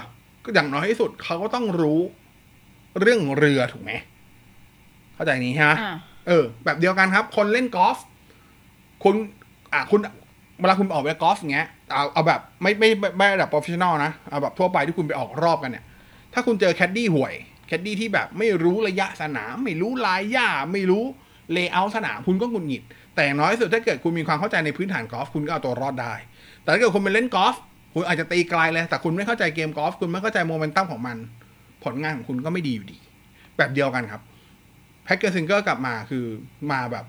[0.43, 1.99] ก็อย่างน้อยที่สุดเขาก็ต้องรู้
[2.99, 3.91] เรื่องเรือถูกไหม
[5.19, 5.95] เข้าใจนี้ฮะอ่า
[6.27, 7.97] เออ แบบเดียวกันครับ คนเล่นกอล์ฟ
[9.03, 9.15] คุณ
[9.73, 9.99] อะคุณ
[10.59, 15.83] เวลาคุณออกไปกอล์ฟอย่างเงี้ยเอาเอาแบบไม่ไม่ไม่ไม่ระดับ professional นะเอาแบบทั่วไปที่คุณไปออกรอบกันเนี่ย
[16.33, 17.33] ถ้าคุณเจอแคดดี้ห่วย
[17.67, 21.03] แคดดี้ที่แบบไม่รู้ระยะสนาม ไม่รู้ลายหญ้าไม่รู้
[21.53, 22.83] layer สนาม คุณก็หงุดหงิด
[23.15, 26.13] แต่อย่างน้อยที่สุดถ้าเกิดคุณมีความเข้าใจในพื้นฐานกอล์ฟคุณก็เอาตัวรอดได้
[26.61, 27.55] แต่ถ้าเกิดคุณไปเล่นกอล์ฟ
[27.93, 31.17] คุณอาจจะตีไกลเลย แต่คุณไม่เข้าใจเกมกอล์ฟคุณไม่เข้าใจโมเมนตัมของมัน
[31.83, 32.97] ผลงานของคุณก็ไม่ดีอยู่ดี
[33.57, 36.25] แบบเดียวกันครับแพ็กเกอร์ซิงเกอร์กลับมาคือ
[36.71, 37.05] มาแบบ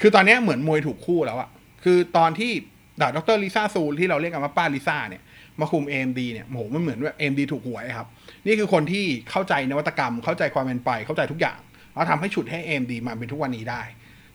[0.00, 1.48] คือตอนนี้เหมือนมวยถูกคู่แล้วอะ
[1.84, 2.52] คือตอนที่
[3.00, 5.22] ดาดรลิซ่าซูที่เราเรียกกันว่าป้าลิซ่าเนี่ย
[5.60, 8.08] มาคุม AMD เนี่ยโหมันเหมือนว่า AMD ถูกหวยครับ
[8.46, 11.58] นี่คือคนที่เข้าใจนวัตกรรม เข้าใจความเป็นไป เข้าใจทุกอย่าง
[11.94, 13.82] แล้วทำให้ฉุดให้ AMD มาเป็นทุกวันนี้ได้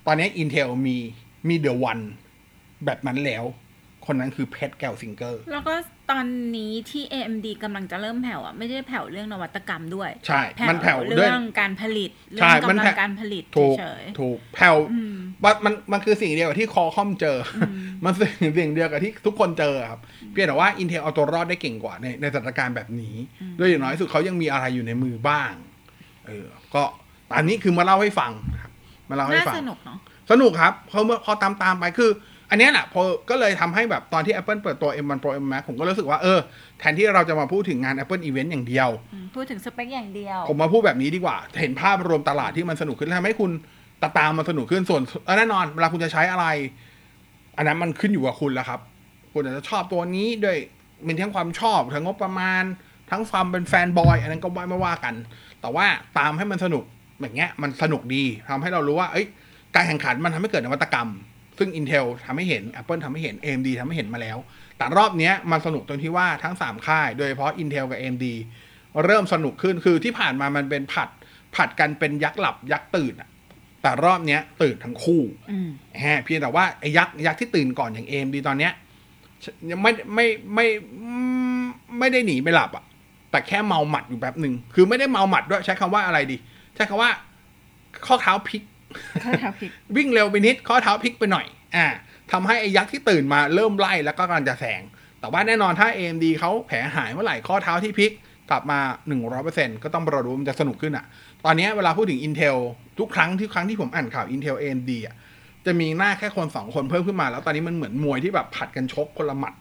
[0.05, 0.97] ตอนนี้ Intel มี
[1.47, 1.99] มี the one
[2.85, 3.43] แบบนั้นแล้ว
[4.09, 5.73] คนนั้นคือเพชรแก้วซิงเกอร์แล้วก็
[6.11, 17.71] ตอนนี้ที่ AMD กำลังจะเริ่มแผ่วอะ ไม่ได้แผ่วเรื่องนวัตกรรมด้วย ใช่ มันแผ่วด้วยเรื่องการผลิตเรื่ใช่องมันกำลัแผ่งวการผลิตถูกเฉยถูกแผ่วๆอืมมันมันมันคือสิ่งเดียวกับที่คอคอมเจออม
[18.03, 19.99] มันสิ่งสิ่งเดียวกับที่ทุกคนเจอครับ
[20.31, 23.15] เพียงแต่ว่า Intel เอาตัวรอดได้เก่งกว่าในในสถานการณ์แบบนี้
[23.59, 25.51] ด้วยอย่างน้อยที่สุดเขายังมีอะไรอยู่ในมือบ้าง
[26.27, 26.83] เออก็
[27.37, 28.71] อันนี้คือมาเล่าให้ฟังนะครับ
[29.09, 29.97] มาเล่าให้น่าฟังสนุกเนาะ
[30.31, 32.11] สนุกครับเพราะเมื่อพอตามตามๆไปคือ
[32.49, 36.39] อันเนี้ยแหละพอก็เลยทำให้แบบตอนที่ Apple เปิดตัว M1 Pro M Max ผมก็รู้สึกว่าเออ
[36.79, 43.51] แทนที่เราจะมาพูดถึงงาน Apple Event อย่างเดียวอืมพูดถึงสเปคอย่างเดียว ผมมาพูดแบบนี้ดีกว่า เห็นภาพรวมตลาดที่มันสนุกขึ้นทำให้คุณ
[44.01, 45.01] ตาตามมันสนุกขึ้นส่วน
[45.37, 46.45] แน่นอนเวลาคุณจะใช้อะไร
[47.57, 48.79] อันนั้นมันขึ้นอยู่กับคุณแล้วครับ
[49.33, 50.57] คุณอาจจะชอบตัวนี้ด้วย
[51.05, 52.63] มีทั้งความชอบทั้งงบประมาณ
[53.11, 55.13] ทั้งความเป็นแฟนบอยอันนั้นก็ไม่ว่ากัน
[55.61, 55.85] แต่ว่า
[56.17, 56.83] ตามให้มันสนุก
[57.21, 59.25] แบบเงี้ยมันสนุกดีทำให้เรารู้ว่าเอ้ย
[59.75, 61.09] การแข่งขันมันทำให้เกิดนวัตกรรม
[61.59, 64.37] ซึ่ง Intel ทำให้เห็น Apple ทำให้เห็น AMD ทำให้เห็นมาแล้ว
[64.77, 68.25] แต่รอบเนี้ยมันสนุกตรงที่ว่าทั้ง 3 ค่าย โดยเฉพาะ Intel กับ AMD
[69.05, 71.09] เริ่มสนุกขึ้นคือที่ผ่านมามันเป็นผัด
[71.55, 73.29] ผัดกันเป็นยักษ์หลับยักษ์ตื่นอะ
[73.81, 78.73] แต่รอบเนี้ยตื่นทั้งคู่อืมแฮะเพียงแต่ว่าไอ้ยักษ์ยักษ์ที่ตื่นก่อนอย่างเอมดีตอนเนี้ย
[79.71, 80.67] ยังไม่ไม่ไม่
[81.03, 81.17] ไม่
[81.99, 82.83] ไม่ได้หนีไปหลับอะ
[83.31, 86.37] แต่แค่เมาหมัดอยู่แป๊บหนึ่งคือไม่ได้เมาหมัดด้วยใช้คำว่าอะไรดี
[86.75, 87.11] ใช้คำว่า
[88.05, 88.61] ข้อเท้าพลิก
[89.23, 91.87] ข้อเท้าพลิก วิ่งเร็วไปนิดข้อเท้าพลิกไปหน่อย อ่า
[92.31, 94.81] ทำให้ไอ้ยักษ์ที่ตื่นมาเริ่มไล่แล้วก็กำลังจะแซง
[95.19, 98.11] แต่ว่าแน่นอนถ้า AMD เขาแผลหายเมื่อไหร่ข้อเท้าที่พลิก
[98.49, 98.79] กลับมา
[99.31, 101.05] 100%ก็ต้องรอดูว่ามันจะสนุกขึ้นอะ
[101.45, 102.57] ตอนนี้เวลาพูดถึง Intel
[102.99, 105.15] ทุกครั้งที่ครั้งที่ผมอ่านข่าว Intel AMD อะ
[105.65, 109.53] จะมีหน้าแค่คนสองคนเพิ่มขึ้นมา แล้วตอนนี้มันเหมือนมวยที่แบบผัดกันชกคนละหมัด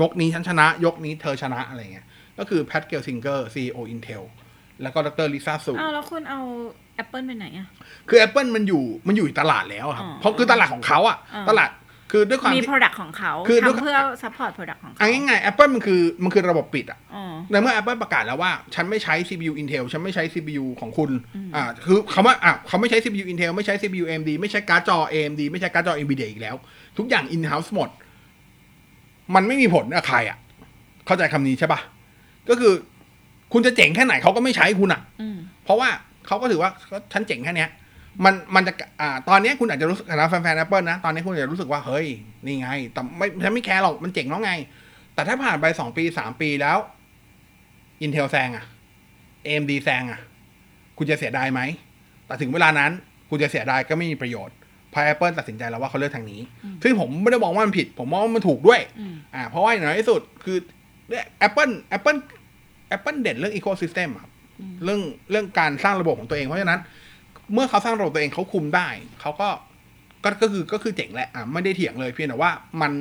[0.00, 2.06] ยกนี้ฉันชนะ ยกนี้เธอชนะอะไรเงี้ย
[2.38, 4.22] ก็คือแพทเกลซิงเกอร์ CEO Intel
[4.82, 6.40] แล้วก็ดรลิซ่าซูอ้าวแล้วคุณเอา
[7.02, 7.66] Apple ไปไหนอะ
[8.08, 11.70] คือ Apple มันอยู่มันอยู่ตลาดแล้วอะครับ อ๋อเพราะคือตลาดของเขาอะอ่าตลาด
[12.12, 19.84] คือด้วยความมี ที่ Product ของเขาคือด้วย ทำเพื่อ support Product ของเขาเอาง่ายๆ Apple มันคือมันคือระบบปิดอะอ๋อ ในเมื่อ Apple ประกาศแล้วว่า ฉันไม่ใช้ CPU Intel
[19.92, 26.56] ฉันไม่ใช้ CPU ของคุณอืมอ่าคือคำว่าอะเขาไม่ใช้ CPU Intel ไม่ใช้ CPU AMD ไม่ใช้การ์ดจอ AMD ไม่ใช้การ์ดจอ Nvidia อีกแล้ว
[26.98, 27.88] ทุกอย่าง in house หมด
[29.34, 30.38] มันไม่มีผลกับใครอะ
[31.06, 31.80] เข้าใจคำนี้ใช่ปะ
[32.48, 32.72] ก็คือ
[33.52, 35.88] คุณจะเจ๋งแค่ไหนเขาก็ไม่ใช้คุณอะอืม เพราะว่า
[36.26, 37.70] เขาก็ถือว่าก็ฉันเจ๋งแค่เนี้ย
[38.24, 42.06] มันมันจะอ่าตอนเนี้ยคุณอาจจะรู้สึกนะแฟนๆ Apple นะ ตอนนี้คุณอาจจะรู้สึกว่า เฮ้ย
[42.46, 44.52] นี่ไง แต่ไม่ฉันไม่แคร์หรอก มันเจ๋งแล้วไง
[45.14, 46.78] แต่ถ้าผ่านไปสองปีสามปีแล้ว
[48.04, 48.64] Intel แซงอะ
[49.46, 50.20] AMD แซงอะ
[50.98, 51.60] คุณจะเสียดายไหม
[52.26, 52.90] แต่ถึงเวลานั้น
[53.30, 54.56] คุณจะเสียดายก็ไม่มีประโยชน์
[54.90, 60.58] เพราะ Apple ตัดสินใจแล้วว่าเขาเลือกทางนี้อืมซึ่งผมไม่ได้มองว่ามันผิด ผมมองว่ามันถูกด้วยอืมอ่า เพราะว่าอย่างน้อยที่สุด คือ
[61.46, 62.18] Apple Apple
[62.96, 64.35] Apple เด่นเรื่อง ecosystem อะครับอืม
[64.84, 65.00] เรื่อง
[65.30, 66.80] เรื่องการสร้างระบบของตัวเองเพราะฉะนั้น
[67.54, 68.88] เมื่อเขาสร้างระบบตัวเองเขาคุมได้
[69.20, 69.48] เขาก็
[70.24, 72.50] ก็ก็คือก็คือเจ๋งแหละอะไม่ได้เถียงเลยเพียงแต่ว่า
[72.80, 72.92] มัน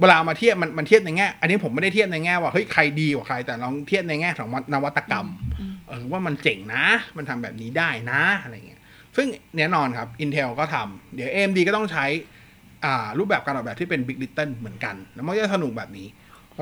[0.00, 5.26] เวลามาเทียบมันมันเทียบในแง่ อันนี้ผมไม่ได้เทียบในแง่ว่าเฮ้ยใครดีกว่าใคร แต่ลองเทียบในแง่ของนวัตกรรม
[5.60, 6.84] อืมเออว่ามันเจ๋งนะ
[7.16, 8.80] มันทำแบบนี้ได้นะอะไรเงี้ย
[9.16, 9.26] ซึ่ง
[9.56, 12.04] แน่นอนครับ Intel ก็ทำเดี๋ยว AMD ก็ต้องใช้
[12.84, 16.06] อ่ารูปแบบการออกแบบที่เป็น Big Little เหมือนกัน แล้วมันก็จะสนุกแบบนี้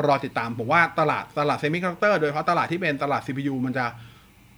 [0.07, 3.87] รอติดตามผมว่าตลาดตลาดเซมิคอนดักเตอร์โดยเฉพาะตลาดที่เป็นตลาด CPU มันจะ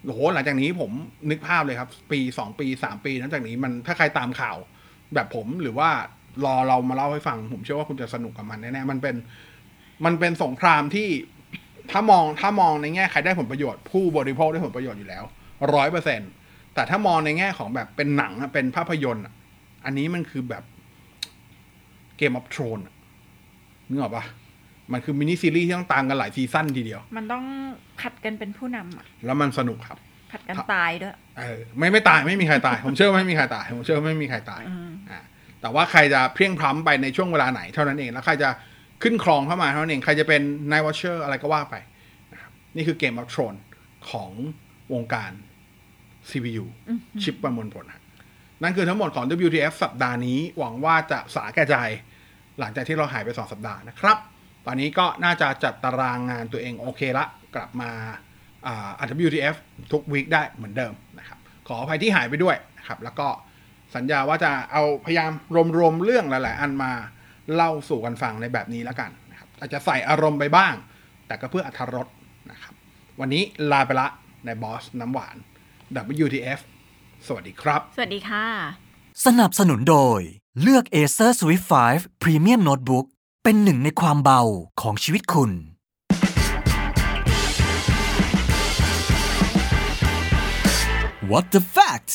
[0.04, 0.90] โหหลังจากนี้ผม
[1.30, 4.56] นึกภาพเลยครับ ปี2ปี3ปีหลังจากนี้มันถ้าใครตามข่าว
[5.14, 5.90] แบบผมหรือว่า
[6.44, 9.16] รอเรามาเล่าให้ฟัง ผมเชื่อว่าคุณจะสนุกกับมันแน่ๆมันเป็น
[10.04, 11.08] มันเป็นสงครามที่
[11.90, 15.24] ถ้ามองถ้ามองในแง่ใครได้ผลประโยชน์ ผู้บริโภคได้ผลประโยชน์อยู่แล้ว
[15.74, 16.20] ร้อยเปอร์เซ็นต์
[16.74, 19.34] แต่ถ้ามองในแง่ของแบบเป็นหนังเป็นภาพยนตร์อะ
[19.84, 20.64] อันนี้มันคือแบบ
[22.16, 22.78] Game of Thrones
[23.88, 24.24] นึกออกปะ
[24.92, 27.44] มันคือ mini series ที่ต้องตามกันหลาย season ทีเดียว มันต้อง
[28.00, 29.98] ผลัดกันเป็นผู้นำอะ แล้วมันสนุกครับ
[30.32, 35.20] ผลัดกันครับตายด้วย เออ ไม่ไม่ตายไม่มีใครตาย ผมเชื่อว่าไม่มีใครตาย ผมเชื่อว่าไม่มีใครตายอืมอ่า
[35.60, 38.48] แต่ว่าใครจะเพลี่ยงพล้ำไปในช่วงเวลาไหนเท่านั้นเอง แล้วใครจะ
[39.02, 41.74] ขึ้นครองเข้ามาเท่านั้นเอง ใครจะเป็นนายวอชเชอร์อะไรก็ว่าไป
[42.32, 43.54] นะครับ นี่คือเกมอัพทรอน
[44.10, 44.30] ของ
[44.92, 45.32] วงการ
[46.30, 48.02] CPU อืมชิปประมวลผลฮะ
[48.62, 51.76] นั่นคือทั้งหมดของ WTF สัปดาห์นี้ หวังว่าจะสาแก่ใจ
[52.58, 54.18] หลังจากที่เราหายไป 2 สัปดาห์นะครับ
[54.66, 57.90] ตอนนี้ก็น่าจะจัดตารางงานตัวเองโอเคละ กลับมา
[58.66, 59.56] อ่าอัด WTF
[59.92, 61.38] ทุกวีคได้เหมือนเดิมนะครับ
[61.68, 63.28] ขออภัยที่หายไปด้วยนะครับ แล้วก็
[63.94, 65.30] สัญญาว่าจะเอาพยายาม
[65.76, 66.92] รวมๆเรื่องหลาย ๆ อันมา
[67.54, 70.74] เล่าสู่กันฟังในแบบนี้แล้วกันนะครับ อาจจะใส่อารมณ์ไปบ้าง
[71.26, 72.06] แต่ก็เพื่ออรรถรส
[72.50, 72.74] นะครับ
[73.20, 74.08] วันนี้ลาไปละ
[74.44, 75.36] ในบอสน้ำหวาน
[76.24, 76.60] WTF
[77.26, 78.46] สวัสดีครับ สวัสดีค่ะ
[79.26, 80.20] สนับสนุนโดย
[80.62, 83.06] เลือก Acer Swift 5 Premium Notebook
[83.46, 84.42] เป็นหนึ่งในความเบา
[84.80, 85.50] ของชีวิตคุณ
[91.30, 92.10] What the fact